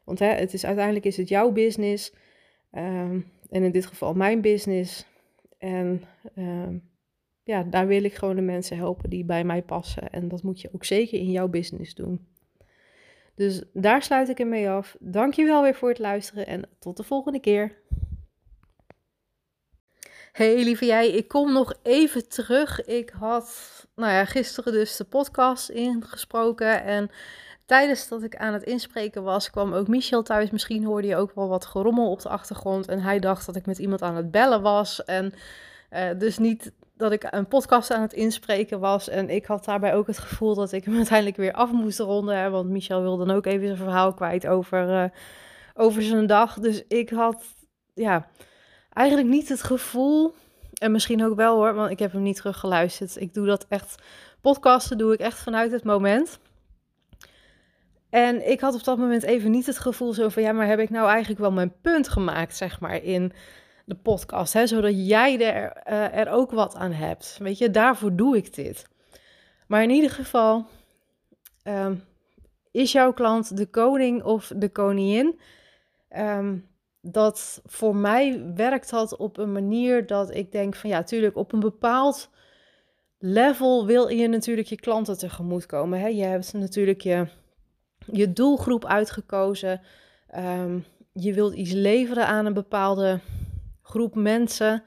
Want 0.05 0.19
hè, 0.19 0.27
het 0.27 0.53
is, 0.53 0.67
uiteindelijk 0.67 1.05
is 1.05 1.17
het 1.17 1.29
jouw 1.29 1.53
business. 1.53 2.13
Um, 2.73 3.33
en 3.51 3.63
in 3.63 3.71
dit 3.71 3.87
geval 3.87 4.15
mijn 4.15 4.41
business. 4.41 5.07
En 5.59 6.03
um, 6.37 6.83
ja, 7.45 7.63
daar 7.63 7.87
wil 7.87 8.05
ik 8.05 8.15
gewoon 8.15 8.37
de 8.37 8.43
mensen 8.43 8.77
helpen 8.77 9.11
die 9.11 9.25
bij 9.25 9.45
mij 9.45 9.63
passen. 9.63 10.11
En 10.11 10.29
dat 10.29 10.43
moet 10.43 10.61
je 10.61 10.71
ook 10.73 10.85
zeker 10.85 11.19
in 11.19 11.31
jouw 11.31 11.49
business 11.49 11.95
doen. 11.95 12.27
Dus 13.35 13.63
daar 13.73 14.03
sluit 14.03 14.29
ik 14.29 14.39
hem 14.39 14.49
mee 14.49 14.71
af. 14.71 14.97
Dankjewel 15.01 15.63
weer 15.63 15.75
voor 15.75 15.89
het 15.89 15.99
luisteren 15.99 16.47
en 16.47 16.69
tot 16.79 16.97
de 16.97 17.03
volgende 17.03 17.41
keer. 17.41 17.83
Hey 20.33 20.65
lieve 20.65 20.85
jij, 20.85 21.11
ik 21.11 21.29
kom 21.29 21.53
nog 21.53 21.75
even 21.83 22.29
terug. 22.29 22.85
Ik 22.85 23.11
had 23.11 23.87
nou 23.95 24.13
ja, 24.13 24.25
gisteren 24.25 24.73
dus 24.73 24.97
de 24.97 25.05
podcast 25.05 25.69
ingesproken 25.69 26.85
en 26.85 27.11
tijdens 27.67 28.09
dat 28.09 28.23
ik 28.23 28.37
aan 28.37 28.53
het 28.53 28.63
inspreken 28.63 29.23
was, 29.23 29.51
kwam 29.51 29.73
ook 29.73 29.89
Michel 29.89 30.23
thuis. 30.23 30.51
Misschien 30.51 30.85
hoorde 30.85 31.07
je 31.07 31.17
ook 31.17 31.35
wel 31.35 31.49
wat 31.49 31.67
gerommel 31.67 32.11
op 32.11 32.23
de 32.23 32.29
achtergrond 32.29 32.89
en 32.89 33.01
hij 33.01 33.19
dacht 33.19 33.47
dat 33.47 33.57
ik 33.57 33.67
met 33.67 33.79
iemand 33.79 34.03
aan 34.03 34.17
het 34.17 34.31
bellen 34.31 34.63
was 34.63 35.05
en 35.05 35.33
uh, 35.91 36.11
dus 36.19 36.39
niet 36.39 36.73
dat 36.97 37.13
ik 37.13 37.27
een 37.31 37.49
podcast 37.49 37.91
aan 37.91 38.03
het 38.03 38.13
inspreken 38.13 38.81
was. 38.81 39.09
En 39.09 39.31
ik 39.31 39.47
had 39.47 39.65
daarbij 39.65 39.95
ook 39.95 40.07
het 40.07 40.19
gevoel 40.19 40.55
dat 40.55 40.73
ik 40.73 40.85
hem 40.85 40.97
uiteindelijk 41.05 41.37
weer 41.37 41.53
af 41.53 41.73
moest 41.73 41.99
ronden. 41.99 42.37
Hè, 42.37 42.51
want 42.51 42.69
Michel 42.69 43.03
wilde 43.03 43.25
dan 43.25 43.37
ook 43.37 43.47
even 43.47 43.67
zijn 43.67 43.79
verhaal 43.79 44.15
kwijt 44.15 44.47
over, 44.47 45.03
uh, 45.03 45.11
over 45.75 46.03
zijn 46.03 46.27
dag. 46.27 46.59
Dus 46.59 46.85
ik 46.89 47.11
had 47.11 47.45
ja, 47.95 48.29
eigenlijk 48.93 49.29
niet 49.29 49.49
het 49.49 49.63
gevoel. 49.63 50.35
En 50.75 50.93
misschien 50.93 51.25
ook 51.25 51.37
wel 51.37 51.57
hoor, 51.57 51.75
want 51.75 51.91
ik 51.91 51.99
heb 51.99 52.13
hem 52.13 52.23
niet 52.23 52.37
teruggeluisterd. 52.37 53.21
Ik 53.21 53.35
doe 53.35 53.47
dat 53.47 53.67
echt. 53.69 54.03
Podcasten 54.41 54.99
doe 54.99 55.13
ik 55.13 55.21
echt 55.21 55.39
vanuit 55.39 55.73
het 55.73 55.85
moment. 55.85 56.39
En 58.11 58.51
ik 58.51 58.61
had 58.61 58.75
op 58.75 58.85
dat 58.85 58.99
moment 58.99 59.23
even 59.23 59.51
niet 59.51 59.67
het 59.67 59.79
gevoel 59.79 60.13
zo 60.13 60.29
van 60.29 60.43
ja, 60.43 60.53
maar 60.53 60.67
heb 60.67 60.79
ik 60.79 60.91
nou 60.91 61.09
eigenlijk 61.09 61.41
wel 61.41 61.53
mijn 61.53 61.75
punt 61.81 62.09
gemaakt, 62.09 62.57
zeg 62.57 62.81
maar, 62.81 63.03
in 63.03 63.33
de 63.85 63.95
podcast, 63.95 64.53
hè, 64.53 64.67
zodat 64.67 65.07
jij 65.07 65.41
er, 65.41 65.83
uh, 65.89 66.17
er 66.17 66.29
ook 66.29 66.51
wat 66.51 66.75
aan 66.75 66.93
hebt. 66.93 67.37
Weet 67.39 67.59
je, 67.59 67.71
daarvoor 67.71 68.17
doe 68.17 68.37
ik 68.37 68.55
dit. 68.55 68.87
Maar 69.67 69.83
in 69.83 69.91
ieder 69.91 70.11
geval, 70.11 70.67
um, 71.65 72.05
is 72.71 72.93
jouw 72.93 73.13
klant 73.13 73.57
de 73.57 73.67
koning 73.67 74.23
of 74.23 74.53
de 74.57 74.69
koningin? 74.69 75.41
Um, 76.17 76.69
dat 77.01 77.63
voor 77.65 77.97
mij 77.97 78.53
werkt 78.55 78.91
dat 78.91 79.17
op 79.17 79.39
een 79.39 79.53
manier 79.53 80.07
dat 80.07 80.35
ik 80.35 80.53
denk 80.53 80.75
van 80.75 80.91
ja, 80.91 80.97
natuurlijk 80.97 81.37
op 81.37 81.53
een 81.53 81.61
bepaald 81.61 82.31
level 83.19 83.87
wil 83.87 84.09
je 84.09 84.29
natuurlijk 84.29 84.69
je 84.69 84.81
klanten 84.81 85.19
tegemoet 85.19 85.67
komen. 85.67 86.01
Hè? 86.01 86.07
Je 86.07 86.25
hebt 86.25 86.53
natuurlijk 86.53 87.01
je, 87.01 87.27
je 88.13 88.33
doelgroep 88.33 88.85
uitgekozen. 88.85 89.81
Um, 90.37 90.85
je 91.13 91.33
wilt 91.33 91.55
iets 91.55 91.73
leveren 91.73 92.27
aan 92.27 92.47
een 92.47 92.55
bepaalde 92.55 93.21
groep 93.85 94.15
mensen. 94.15 94.83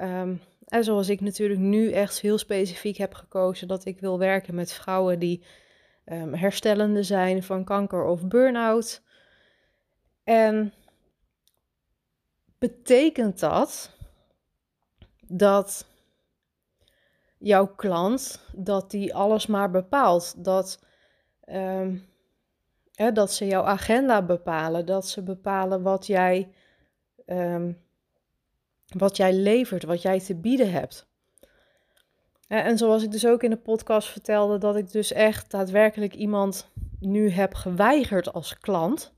Um, 0.00 0.40
en 0.66 0.84
zoals 0.84 1.08
ik 1.08 1.20
natuurlijk 1.20 1.60
nu 1.60 1.92
echt 1.92 2.20
heel 2.20 2.38
specifiek 2.38 2.96
heb 2.96 3.14
gekozen 3.14 3.68
dat 3.68 3.84
ik 3.84 4.00
wil 4.00 4.18
werken 4.18 4.54
met 4.54 4.72
vrouwen 4.72 5.18
die 5.18 5.44
um, 6.04 6.34
herstellende 6.34 7.02
zijn 7.02 7.42
van 7.42 7.64
kanker 7.64 8.04
of 8.04 8.26
burn-out. 8.26 9.02
En 10.24 10.72
betekent 12.58 13.40
dat 13.40 13.96
dat 15.26 15.86
jouw 17.38 17.66
klant 17.66 18.46
dat 18.54 18.90
die 18.90 19.14
alles 19.14 19.46
maar 19.46 19.70
bepaalt, 19.70 20.44
dat 20.44 20.84
um, 21.48 22.08
hè, 22.94 23.12
dat 23.12 23.32
ze 23.32 23.46
jouw 23.46 23.62
agenda 23.62 24.22
bepalen, 24.22 24.86
dat 24.86 25.08
ze 25.08 25.22
bepalen 25.22 25.82
wat 25.82 26.06
jij 26.06 26.52
wat 28.96 29.16
jij 29.16 29.32
levert, 29.32 29.84
wat 29.84 30.02
jij 30.02 30.20
te 30.20 30.36
bieden 30.36 30.72
hebt. 30.72 31.08
En 32.46 32.78
zoals 32.78 33.02
ik 33.02 33.10
dus 33.10 33.26
ook 33.26 33.42
in 33.42 33.50
de 33.50 33.56
podcast 33.56 34.08
vertelde, 34.08 34.58
dat 34.58 34.76
ik 34.76 34.90
dus 34.90 35.12
echt 35.12 35.50
daadwerkelijk 35.50 36.14
iemand 36.14 36.70
nu 37.00 37.30
heb 37.30 37.54
geweigerd 37.54 38.32
als 38.32 38.58
klant. 38.58 39.14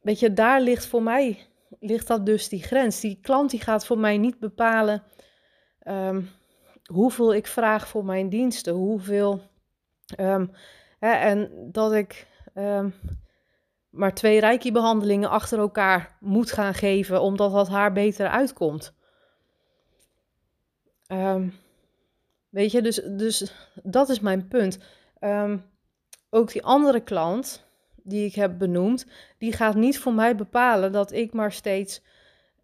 Weet 0.00 0.20
je, 0.20 0.32
daar 0.32 0.60
ligt 0.60 0.86
voor 0.86 1.02
mij, 1.02 1.46
ligt 1.80 2.06
dat 2.06 2.26
dus 2.26 2.48
die 2.48 2.62
grens. 2.62 3.00
Die 3.00 3.18
klant 3.22 3.50
die 3.50 3.60
gaat 3.60 3.86
voor 3.86 3.98
mij 3.98 4.18
niet 4.18 4.38
bepalen 4.38 5.02
um, 5.86 6.28
hoeveel 6.84 7.34
ik 7.34 7.46
vraag 7.46 7.88
voor 7.88 8.04
mijn 8.04 8.28
diensten, 8.28 8.74
hoeveel... 8.74 9.42
Um, 10.20 10.50
hè, 10.98 11.12
en 11.12 11.50
dat 11.72 11.92
ik 11.92 12.26
um, 12.54 12.94
maar 13.94 14.14
twee 14.14 14.40
reiki-behandelingen 14.40 15.30
achter 15.30 15.58
elkaar 15.58 16.16
moet 16.20 16.52
gaan 16.52 16.74
geven, 16.74 17.20
omdat 17.20 17.52
dat 17.52 17.68
haar 17.68 17.92
beter 17.92 18.28
uitkomt. 18.28 18.94
Um, 21.08 21.54
weet 22.48 22.70
je, 22.70 22.82
dus, 22.82 23.00
dus 23.04 23.52
dat 23.82 24.08
is 24.08 24.20
mijn 24.20 24.48
punt. 24.48 24.78
Um, 25.20 25.64
ook 26.30 26.52
die 26.52 26.64
andere 26.64 27.00
klant, 27.00 27.66
die 27.96 28.26
ik 28.26 28.34
heb 28.34 28.58
benoemd, 28.58 29.06
die 29.38 29.52
gaat 29.52 29.74
niet 29.74 29.98
voor 29.98 30.14
mij 30.14 30.36
bepalen 30.36 30.92
dat 30.92 31.12
ik 31.12 31.32
maar 31.32 31.52
steeds 31.52 32.02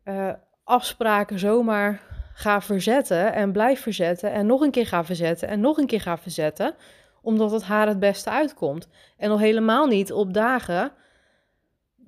uh, 0.04 0.32
afspraken 0.64 1.38
zomaar 1.38 2.02
ga 2.34 2.60
verzetten 2.60 3.32
en 3.32 3.52
blijf 3.52 3.80
verzetten 3.80 4.32
en 4.32 4.46
nog 4.46 4.60
een 4.60 4.70
keer 4.70 4.86
ga 4.86 5.04
verzetten 5.04 5.48
en 5.48 5.60
nog 5.60 5.78
een 5.78 5.86
keer 5.86 6.00
ga 6.00 6.18
verzetten, 6.18 6.74
omdat 7.22 7.50
het 7.50 7.62
haar 7.62 7.86
het 7.86 7.98
beste 7.98 8.30
uitkomt. 8.30 8.88
En 9.16 9.30
al 9.30 9.38
helemaal 9.38 9.86
niet 9.86 10.12
op 10.12 10.34
dagen 10.34 10.92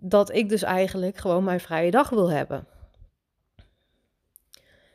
dat 0.04 0.32
ik 0.32 0.49
dus 0.49 0.62
eigenlijk 0.62 1.16
gewoon 1.16 1.44
mijn 1.44 1.61
vrije 1.61 1.90
dag 1.90 2.09
wil 2.09 2.30
hebben. 2.30 2.66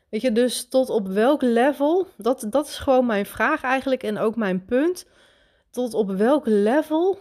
Weet 0.10 0.22
je, 0.22 0.32
dus 0.32 0.68
tot 0.68 0.90
op 0.90 1.08
welk 1.08 1.42
level, 1.42 2.08
dat, 2.18 2.46
dat 2.50 2.68
is 2.68 2.78
gewoon 2.78 3.06
mijn 3.06 3.26
vraag 3.26 3.64
eigenlijk 3.64 4.04
en 4.04 4.18
ook 4.18 4.36
mijn 4.36 4.66
punt. 4.66 5.06
Tot 5.70 5.94
op 5.94 6.12
welk 6.12 6.46
level 6.46 7.20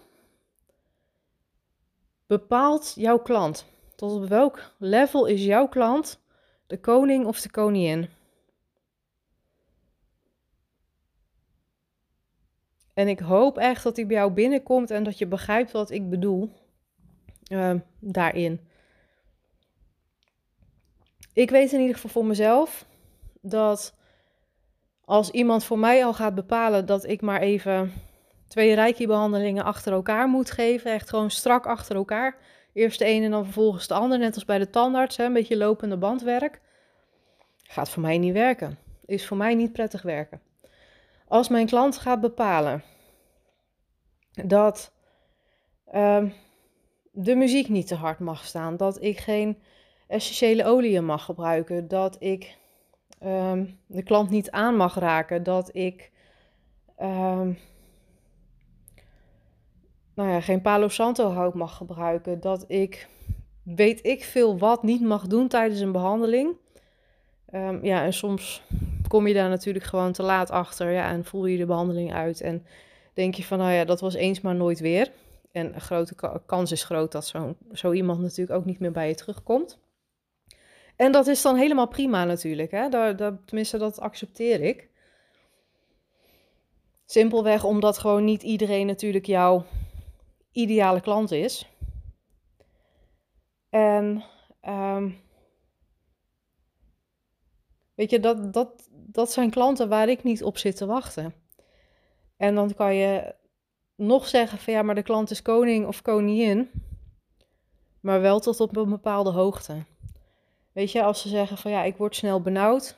bepaalt 2.27 2.93
jouw 2.97 3.19
klant? 3.19 3.67
Tot 3.97 4.13
op 4.13 4.29
welk 4.29 4.73
level 4.79 5.27
is 5.27 5.45
jouw 5.45 5.69
klant 5.69 6.21
de 6.67 6.81
koning 6.81 7.27
of 7.27 7.41
de 7.41 7.51
koningin? 7.51 8.09
En 12.95 13.09
ik 13.09 13.19
hoop 13.19 13.59
echt 13.59 13.83
dat 13.83 13.97
hij 13.97 14.07
bij 14.07 14.17
jou 14.17 14.33
binnenkomt 14.33 14.91
en 14.91 15.05
dat 15.05 15.19
je 15.19 15.27
begrijpt 15.27 15.73
wat 15.73 15.91
ik 15.91 16.11
bedoel 16.11 16.51
uh, 17.53 17.75
daarin. 18.01 18.61
Ik 21.33 21.51
weet 21.51 21.73
in 21.73 21.81
ieder 21.81 21.95
geval 21.95 22.11
voor 22.11 22.25
mezelf 22.25 22.87
dat 23.41 23.95
als 25.05 25.31
iemand 25.31 25.65
voor 25.65 25.79
mij 25.79 26.05
al 26.05 26.15
gaat 26.15 26.35
bepalen 26.35 26.87
dat 26.87 27.05
ik 27.05 27.21
maar 27.21 27.41
even 27.41 27.93
twee 28.49 28.75
reiki-behandelingen 28.75 29.65
achter 29.65 29.93
elkaar 29.93 30.29
moet 30.29 30.51
geven, 30.51 30.93
echt 30.93 31.09
gewoon 31.09 31.31
strak 31.31 31.67
achter 31.67 31.97
elkaar. 31.97 32.37
Eerst 32.73 32.99
de 32.99 33.05
ene 33.05 33.25
en 33.25 33.31
dan 33.31 33.45
vervolgens 33.45 33.87
de 33.87 33.95
ander, 33.95 34.19
net 34.19 34.35
als 34.35 34.45
bij 34.45 34.59
de 34.59 34.71
tandarts, 34.71 35.17
hè, 35.17 35.25
een 35.25 35.33
beetje 35.33 35.57
lopende 35.57 35.97
bandwerk. 35.97 36.61
Gaat 37.63 37.89
voor 37.89 38.03
mij 38.03 38.19
niet 38.19 38.33
werken. 38.33 38.79
Is 39.05 39.27
voor 39.27 39.37
mij 39.37 39.55
niet 39.55 39.73
prettig 39.73 40.03
werken. 40.03 40.41
Als 41.29 41.49
mijn 41.49 41.67
klant 41.67 41.99
gaat 41.99 42.21
bepalen 42.21 42.83
dat 44.33 44.93
uh, 45.95 46.25
de 47.19 47.35
muziek 47.35 47.69
niet 47.69 47.87
te 47.87 47.95
hard 47.95 48.19
mag 48.19 48.45
staan, 48.45 48.77
dat 48.77 49.03
ik 49.03 49.19
geen 49.19 49.59
essentiële 50.07 50.65
oliën 50.65 51.05
mag 51.05 51.25
gebruiken, 51.25 51.89
dat 51.89 52.17
ik 52.19 52.57
um, 53.25 53.79
de 53.87 54.03
klant 54.03 54.31
niet 54.31 54.51
aan 54.51 54.77
mag 54.77 54.95
raken, 54.95 55.43
dat 55.43 55.75
ik 55.75 56.11
um, 57.01 57.59
nou 60.15 60.31
ja, 60.31 60.41
geen 60.41 60.63
Palo 60.63 60.89
Santo 60.89 61.31
hout 61.31 61.55
mag 61.55 61.77
gebruiken, 61.77 62.41
dat 62.41 62.65
ik 62.69 63.09
weet 63.63 64.07
ik 64.07 64.25
veel 64.25 64.59
wat 64.59 64.83
niet 64.83 65.03
mag 65.03 65.27
doen 65.27 65.49
tijdens 65.49 65.81
een 65.81 65.93
behandeling. 65.93 66.57
Um, 67.55 67.85
ja, 67.85 68.05
en 68.05 68.13
soms 68.13 68.63
kom 69.09 69.27
je 69.27 69.35
daar 69.35 69.49
natuurlijk 69.49 69.85
gewoon 69.85 70.13
te 70.13 70.23
laat 70.23 70.51
achter. 70.51 70.91
Ja, 70.91 71.11
en 71.11 71.25
voel 71.25 71.47
je 71.47 71.59
de 71.59 71.67
behandeling 71.67 72.13
uit 72.13 72.41
en 72.41 72.67
denk 73.15 73.35
je 73.35 73.45
van, 73.45 73.59
nou 73.59 73.73
ja, 73.73 73.85
dat 73.85 74.01
was 74.01 74.15
eens 74.15 74.41
maar 74.41 74.55
nooit 74.55 74.81
weer. 74.81 75.11
En 75.57 75.75
een 75.75 75.81
grote 75.81 76.41
kans 76.47 76.73
is 76.73 76.85
groot 76.85 77.13
dat 77.13 77.27
zo, 77.27 77.57
zo 77.73 77.93
iemand 77.93 78.21
natuurlijk 78.21 78.59
ook 78.59 78.65
niet 78.65 78.79
meer 78.79 78.93
bij 78.93 79.09
je 79.09 79.15
terugkomt. 79.15 79.79
En 80.97 81.13
dat 81.13 81.27
is 81.27 81.43
dan 81.43 81.57
helemaal 81.57 81.89
prima 81.89 82.25
natuurlijk. 82.25 82.71
Hè? 82.71 82.89
Daar, 82.89 83.45
tenminste, 83.45 83.79
dat 83.79 84.01
accepteer 84.01 84.61
ik. 84.61 84.91
Simpelweg 87.05 87.65
omdat 87.65 87.99
gewoon 87.99 88.25
niet 88.25 88.43
iedereen 88.43 88.87
natuurlijk 88.87 89.27
jouw 89.27 89.65
ideale 90.53 91.01
klant 91.01 91.31
is. 91.31 91.71
En 93.69 94.25
um, 94.69 95.21
weet 97.95 98.11
je, 98.11 98.21
dat, 98.21 98.53
dat, 98.53 98.89
dat 98.91 99.33
zijn 99.33 99.51
klanten 99.51 99.89
waar 99.89 100.09
ik 100.09 100.23
niet 100.23 100.43
op 100.43 100.59
zit 100.59 100.77
te 100.77 100.87
wachten. 100.87 101.35
En 102.37 102.55
dan 102.55 102.75
kan 102.75 102.95
je 102.95 103.35
nog 103.97 104.29
zeggen 104.29 104.59
van 104.59 104.73
ja, 104.73 104.83
maar 104.83 104.95
de 104.95 105.03
klant 105.03 105.31
is 105.31 105.43
koning 105.43 105.87
of 105.87 106.03
koningin, 106.03 106.71
maar 108.01 108.21
wel 108.21 108.41
tot 108.41 108.61
op 108.61 108.77
een 108.77 108.89
bepaalde 108.89 109.31
hoogte. 109.31 109.85
Weet 110.73 110.93
je, 110.93 111.03
als 111.03 111.23
ze 111.23 111.29
zeggen 111.29 111.57
van 111.57 111.71
ja, 111.71 111.83
ik 111.83 111.97
word 111.97 112.17
snel 112.17 112.41
benauwd, 112.41 112.97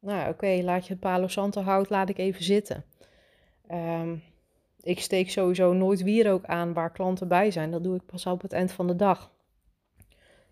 nou 0.00 0.28
oké, 0.28 0.60
laat 0.62 0.86
je 0.86 0.92
het 0.92 1.00
Palo 1.00 1.28
Santo 1.28 1.60
hout, 1.60 1.90
laat 1.90 2.08
ik 2.08 2.18
even 2.18 2.44
zitten. 2.44 2.84
Um, 3.70 4.22
ik 4.86 5.00
steek 5.00 5.30
sowieso 5.30 5.72
nooit 5.72 6.02
wierook 6.02 6.44
aan 6.44 6.72
waar 6.72 6.92
klanten 6.92 7.28
bij 7.28 7.50
zijn. 7.50 7.70
Dat 7.70 7.82
doe 7.82 7.96
ik 7.96 8.06
pas 8.06 8.26
op 8.26 8.42
het 8.42 8.52
eind 8.52 8.72
van 8.72 8.86
de 8.86 8.96
dag. 8.96 9.30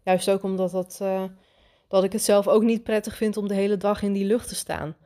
Juist 0.03 0.31
ook 0.31 0.42
omdat 0.42 0.70
dat, 0.70 0.99
uh, 1.03 1.25
dat 1.88 2.05
ik 2.05 2.12
het 2.12 2.23
zelf 2.23 2.49
ook 2.49 2.62
niet 2.62 2.83
prettig 2.83 3.16
vind 3.16 3.37
om 3.37 3.49
de 3.49 3.55
hele 3.55 3.77
dag 3.77 4.03
in 4.03 4.12
die 4.12 4.25
lucht 4.25 4.49
te 4.49 4.55
staan. 4.55 4.97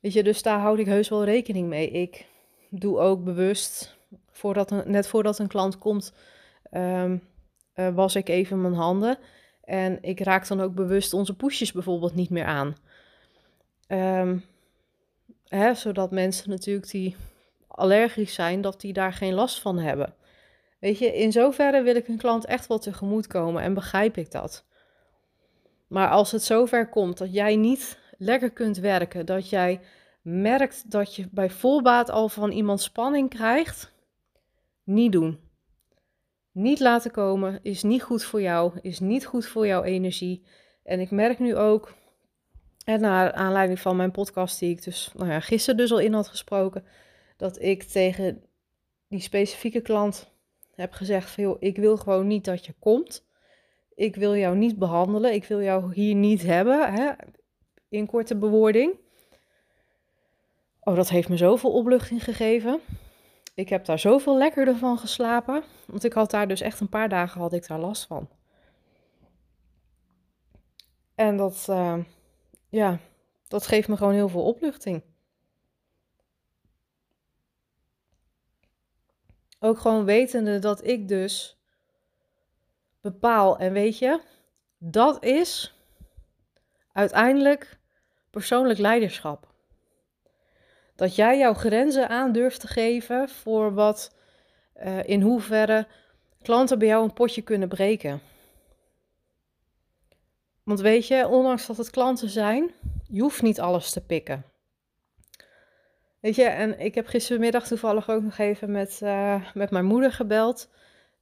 Weet 0.00 0.12
je, 0.12 0.22
dus 0.22 0.42
daar 0.42 0.60
houd 0.60 0.78
ik 0.78 0.86
heus 0.86 1.08
wel 1.08 1.24
rekening 1.24 1.68
mee. 1.68 1.90
Ik 1.90 2.26
doe 2.70 2.98
ook 2.98 3.24
bewust, 3.24 3.96
voordat 4.30 4.70
een, 4.70 4.82
net 4.86 5.06
voordat 5.06 5.38
een 5.38 5.48
klant 5.48 5.78
komt, 5.78 6.12
um, 6.72 7.22
uh, 7.74 7.94
was 7.94 8.14
ik 8.14 8.28
even 8.28 8.60
mijn 8.60 8.74
handen. 8.74 9.18
En 9.64 9.98
ik 10.02 10.20
raak 10.20 10.48
dan 10.48 10.60
ook 10.60 10.74
bewust 10.74 11.12
onze 11.12 11.36
poesjes 11.36 11.72
bijvoorbeeld 11.72 12.14
niet 12.14 12.30
meer 12.30 12.44
aan. 12.44 12.76
Um, 13.88 14.44
hè, 15.44 15.74
zodat 15.74 16.10
mensen 16.10 16.50
natuurlijk 16.50 16.90
die 16.90 17.16
allergisch 17.66 18.34
zijn, 18.34 18.60
dat 18.60 18.80
die 18.80 18.92
daar 18.92 19.12
geen 19.12 19.34
last 19.34 19.60
van 19.60 19.78
hebben. 19.78 20.14
Weet 20.78 20.98
je, 20.98 21.16
in 21.16 21.32
zoverre 21.32 21.82
wil 21.82 21.96
ik 21.96 22.08
een 22.08 22.18
klant 22.18 22.44
echt 22.44 22.66
wel 22.66 22.78
tegemoet 22.78 23.26
komen 23.26 23.62
en 23.62 23.74
begrijp 23.74 24.16
ik 24.16 24.30
dat. 24.30 24.64
Maar 25.86 26.08
als 26.08 26.32
het 26.32 26.42
zover 26.42 26.88
komt 26.88 27.18
dat 27.18 27.32
jij 27.32 27.56
niet 27.56 27.98
lekker 28.18 28.50
kunt 28.50 28.76
werken, 28.76 29.26
dat 29.26 29.48
jij 29.48 29.80
merkt 30.22 30.90
dat 30.90 31.16
je 31.16 31.28
bij 31.30 31.50
volbaat 31.50 32.10
al 32.10 32.28
van 32.28 32.50
iemand 32.50 32.80
spanning 32.80 33.30
krijgt, 33.30 33.92
niet 34.84 35.12
doen. 35.12 35.40
Niet 36.52 36.80
laten 36.80 37.10
komen 37.10 37.58
is 37.62 37.82
niet 37.82 38.02
goed 38.02 38.24
voor 38.24 38.40
jou, 38.40 38.78
is 38.80 39.00
niet 39.00 39.26
goed 39.26 39.46
voor 39.46 39.66
jouw 39.66 39.82
energie. 39.82 40.42
En 40.82 41.00
ik 41.00 41.10
merk 41.10 41.38
nu 41.38 41.56
ook, 41.56 41.94
en 42.84 43.00
naar 43.00 43.32
aanleiding 43.32 43.80
van 43.80 43.96
mijn 43.96 44.10
podcast 44.10 44.58
die 44.58 44.70
ik 44.70 44.84
dus 44.84 45.10
nou 45.14 45.30
ja, 45.30 45.40
gisteren 45.40 45.76
dus 45.76 45.92
al 45.92 45.98
in 45.98 46.12
had 46.12 46.28
gesproken, 46.28 46.84
dat 47.36 47.62
ik 47.62 47.82
tegen 47.82 48.42
die 49.08 49.20
specifieke 49.20 49.80
klant 49.80 50.32
heb 50.74 50.92
gezegd 50.92 51.30
van 51.30 51.44
joh, 51.44 51.56
ik 51.60 51.76
wil 51.76 51.96
gewoon 51.96 52.26
niet 52.26 52.44
dat 52.44 52.66
je 52.66 52.74
komt. 52.78 53.28
Ik 53.94 54.16
wil 54.16 54.36
jou 54.36 54.56
niet 54.56 54.78
behandelen. 54.78 55.32
Ik 55.32 55.44
wil 55.44 55.62
jou 55.62 55.94
hier 55.94 56.14
niet 56.14 56.42
hebben. 56.42 56.92
Hè? 56.92 57.10
In 57.88 58.06
korte 58.06 58.36
bewoording. 58.36 58.98
Oh, 60.80 60.96
dat 60.96 61.08
heeft 61.08 61.28
me 61.28 61.36
zoveel 61.36 61.72
opluchting 61.72 62.24
gegeven. 62.24 62.80
Ik 63.54 63.68
heb 63.68 63.84
daar 63.84 63.98
zoveel 63.98 64.36
lekkerder 64.36 64.76
van 64.76 64.98
geslapen. 64.98 65.62
Want 65.86 66.04
ik 66.04 66.12
had 66.12 66.30
daar 66.30 66.48
dus 66.48 66.60
echt 66.60 66.80
een 66.80 66.88
paar 66.88 67.08
dagen 67.08 67.40
had 67.40 67.52
ik 67.52 67.66
daar 67.66 67.78
last 67.78 68.06
van. 68.06 68.28
En 71.14 71.36
dat, 71.36 71.66
uh, 71.70 71.98
ja, 72.68 72.98
dat 73.48 73.66
geeft 73.66 73.88
me 73.88 73.96
gewoon 73.96 74.12
heel 74.12 74.28
veel 74.28 74.44
opluchting. 74.44 75.02
Ook 79.58 79.78
gewoon 79.78 80.04
wetende 80.04 80.58
dat 80.58 80.86
ik 80.86 81.08
dus 81.08 81.58
bepaal. 83.00 83.58
En 83.58 83.72
weet 83.72 83.98
je, 83.98 84.20
dat 84.78 85.24
is 85.24 85.74
uiteindelijk 86.92 87.78
persoonlijk 88.30 88.78
leiderschap. 88.78 89.49
Dat 91.00 91.14
jij 91.14 91.38
jouw 91.38 91.54
grenzen 91.54 92.08
aan 92.08 92.32
durft 92.32 92.60
te 92.60 92.66
geven 92.66 93.28
voor 93.28 93.74
wat 93.74 94.14
uh, 94.82 95.08
in 95.08 95.20
hoeverre 95.20 95.86
klanten 96.42 96.78
bij 96.78 96.88
jou 96.88 97.04
een 97.04 97.12
potje 97.12 97.42
kunnen 97.42 97.68
breken. 97.68 98.20
Want 100.62 100.80
weet 100.80 101.06
je, 101.06 101.28
ondanks 101.28 101.66
dat 101.66 101.76
het 101.76 101.90
klanten 101.90 102.28
zijn, 102.28 102.70
je 103.08 103.20
hoeft 103.20 103.42
niet 103.42 103.60
alles 103.60 103.90
te 103.90 104.00
pikken. 104.00 104.44
Weet 106.20 106.34
je, 106.34 106.44
en 106.44 106.80
ik 106.80 106.94
heb 106.94 107.06
gistermiddag 107.06 107.66
toevallig 107.66 108.10
ook 108.10 108.22
nog 108.22 108.38
even 108.38 108.70
met, 108.70 109.00
uh, 109.02 109.44
met 109.54 109.70
mijn 109.70 109.84
moeder 109.84 110.12
gebeld. 110.12 110.70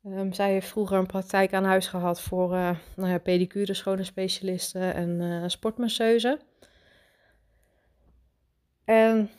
Um, 0.05 0.33
zij 0.33 0.53
heeft 0.53 0.69
vroeger 0.69 0.99
een 0.99 1.07
praktijk 1.07 1.53
aan 1.53 1.65
huis 1.65 1.87
gehad 1.87 2.21
voor 2.21 2.53
uh, 2.53 2.71
nou 2.97 3.11
ja, 3.11 3.19
pedicure, 3.19 3.75
schone 3.75 4.05
specialisten 4.05 4.95
en 4.95 5.21
uh. 5.21 6.35
En 8.85 9.31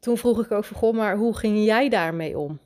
toen 0.00 0.16
vroeg 0.18 0.44
ik 0.44 0.50
ook 0.50 0.64
van, 0.64 0.76
goh, 0.76 0.94
maar 0.94 1.16
hoe 1.16 1.36
ging 1.36 1.64
jij 1.64 1.88
daarmee 1.88 2.38
om? 2.38 2.58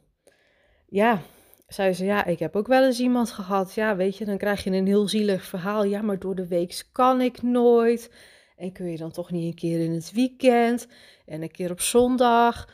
Ja, 0.89 1.21
zei 1.69 1.93
ze, 1.93 2.05
ja, 2.05 2.25
ik 2.25 2.39
heb 2.39 2.57
ook 2.57 2.67
wel 2.67 2.85
eens 2.85 3.01
iemand 3.01 3.31
gehad. 3.31 3.75
Ja, 3.75 3.97
weet 3.97 4.17
je, 4.17 4.25
dan 4.25 4.39
krijg 4.39 4.65
je 4.65 4.71
een 4.71 4.87
heel 4.87 5.09
zielig 5.09 5.45
verhaal. 5.45 5.85
Ja, 5.85 6.03
maar 6.03 6.19
door 6.19 6.35
de 6.35 6.47
week 6.47 6.85
kan 6.93 7.21
ik 7.21 7.43
nooit. 7.43 8.11
En 8.57 8.73
kun 8.73 8.91
je 8.91 8.97
dan 8.97 9.11
toch 9.11 9.31
niet 9.31 9.45
een 9.45 9.59
keer 9.59 9.81
in 9.81 9.93
het 9.93 10.13
weekend 10.13 10.87
en 11.27 11.43
een 11.43 11.51
keer 11.51 11.71
op 11.71 11.81
zondag. 11.81 12.69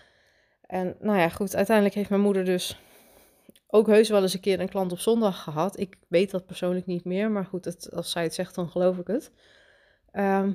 En 0.67 0.97
nou 1.01 1.19
ja, 1.19 1.29
goed, 1.29 1.57
uiteindelijk 1.57 1.97
heeft 1.97 2.11
mijn 2.11 2.23
moeder 2.23 2.45
dus 2.45 2.81
ook 3.67 3.87
heus 3.87 4.09
wel 4.09 4.23
eens 4.23 4.35
een 4.35 4.41
keer 4.41 4.61
een 4.61 4.69
klant 4.69 4.93
op 4.93 4.99
zondag 4.99 5.43
gehad. 5.43 5.79
Ik 5.79 5.97
weet 6.09 6.31
dat 6.31 6.47
persoonlijk 6.47 6.87
niet 6.87 7.05
meer, 7.05 7.31
maar 7.31 7.45
goed, 7.45 7.93
als 7.93 8.11
zij 8.11 8.23
het 8.23 8.35
zegt, 8.35 8.55
dan 8.55 8.69
geloof 8.69 8.99
ik 8.99 9.07
het. 9.07 9.33
Ehm, 10.11 10.53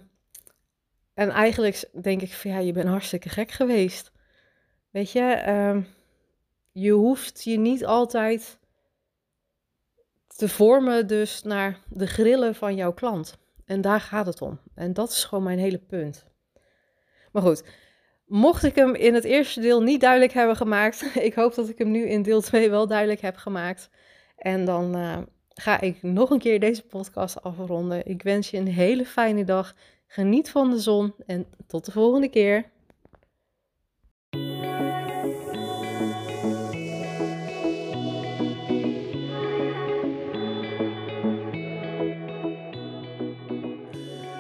en 1.13 1.29
eigenlijk 1.29 1.89
denk 2.01 2.21
ik 2.21 2.33
van 2.33 2.51
ja, 2.51 2.57
je 2.57 2.71
bent 2.71 2.87
hartstikke 2.87 3.29
gek 3.29 3.51
geweest. 3.51 4.11
Weet 4.91 5.11
je, 5.11 5.21
ehm, 5.21 5.81
je 6.71 6.91
hoeft 6.91 7.43
je 7.43 7.57
niet 7.57 7.85
altijd 7.85 8.59
te 10.27 10.49
vormen 10.49 11.07
dus 11.07 11.43
naar 11.43 11.79
de 11.87 12.07
grillen 12.07 12.55
van 12.55 12.75
jouw 12.75 12.93
klant. 12.93 13.37
En 13.65 13.81
daar 13.81 14.01
gaat 14.01 14.25
het 14.25 14.41
om. 14.41 14.59
En 14.75 14.93
dat 14.93 15.09
is 15.09 15.23
gewoon 15.23 15.43
mijn 15.43 15.59
hele 15.59 15.77
punt. 15.77 16.25
Maar 17.31 17.41
goed, 17.41 17.63
mocht 18.25 18.63
ik 18.63 18.75
hem 18.75 18.95
in 18.95 19.13
het 19.13 19.23
eerste 19.23 19.59
deel 19.59 19.81
niet 19.81 20.01
duidelijk 20.01 20.33
hebben 20.33 20.55
gemaakt, 20.55 21.15
ik 21.15 21.33
hoop 21.33 21.55
dat 21.55 21.69
ik 21.69 21.77
hem 21.77 21.91
nu 21.91 22.07
in 22.07 22.21
deel 22.21 22.41
2 22.41 22.69
wel 22.69 22.87
duidelijk 22.87 23.21
heb 23.21 23.35
gemaakt. 23.35 23.89
En 24.37 24.65
dan 24.65 24.97
uh, 24.97 25.17
ga 25.49 25.81
ik 25.81 26.01
nog 26.01 26.29
een 26.29 26.39
keer 26.39 26.59
deze 26.59 26.85
podcast 26.85 27.43
afronden. 27.43 28.05
Ik 28.05 28.23
wens 28.23 28.49
je 28.49 28.57
een 28.57 28.67
hele 28.67 29.05
fijne 29.05 29.43
dag. 29.43 29.75
Geniet 30.13 30.49
van 30.49 30.69
de 30.69 30.79
zon 30.79 31.13
en 31.25 31.45
tot 31.67 31.85
de 31.85 31.91
volgende 31.91 32.29
keer. 32.29 32.65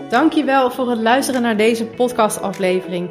Dankjewel 0.09 0.71
voor 0.71 0.89
het 0.89 0.99
luisteren 0.99 1.41
naar 1.41 1.57
deze 1.57 1.85
podcastaflevering. 1.85 3.09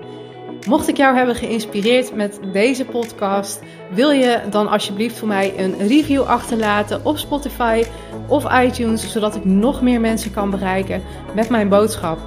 Mocht 0.67 0.89
ik 0.89 0.97
jou 0.97 1.17
hebben 1.17 1.35
geïnspireerd 1.35 2.15
met 2.15 2.41
deze 2.53 2.85
podcast, 2.85 3.61
wil 3.91 4.11
je 4.11 4.41
dan 4.51 4.69
alsjeblieft 4.69 5.19
voor 5.19 5.29
mij 5.29 5.59
een 5.59 5.87
review 5.89 6.23
achterlaten 6.23 7.05
op 7.05 7.19
Spotify 7.19 7.85
of 8.29 8.63
iTunes, 8.63 9.13
zodat 9.13 9.37
ik 9.37 9.45
nog 9.45 9.83
meer 9.83 10.01
mensen 10.01 10.33
kan 10.33 10.51
bereiken 10.51 11.03
met 11.35 11.49
mijn 11.49 11.69
boodschap. 11.69 12.19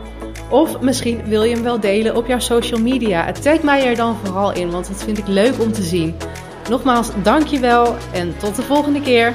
Of 0.49 0.81
misschien 0.81 1.21
wil 1.25 1.43
je 1.43 1.53
hem 1.53 1.63
wel 1.63 1.79
delen 1.79 2.15
op 2.15 2.27
jouw 2.27 2.39
social 2.39 2.81
media. 2.81 3.31
Tag 3.31 3.61
mij 3.61 3.85
er 3.85 3.95
dan 3.95 4.17
vooral 4.23 4.53
in, 4.53 4.71
want 4.71 4.87
dat 4.87 5.03
vind 5.03 5.17
ik 5.17 5.27
leuk 5.27 5.61
om 5.61 5.71
te 5.71 5.83
zien. 5.83 6.15
Nogmaals, 6.69 7.09
dankjewel 7.23 7.95
en 8.13 8.37
tot 8.37 8.55
de 8.55 8.61
volgende 8.61 9.01
keer. 9.01 9.33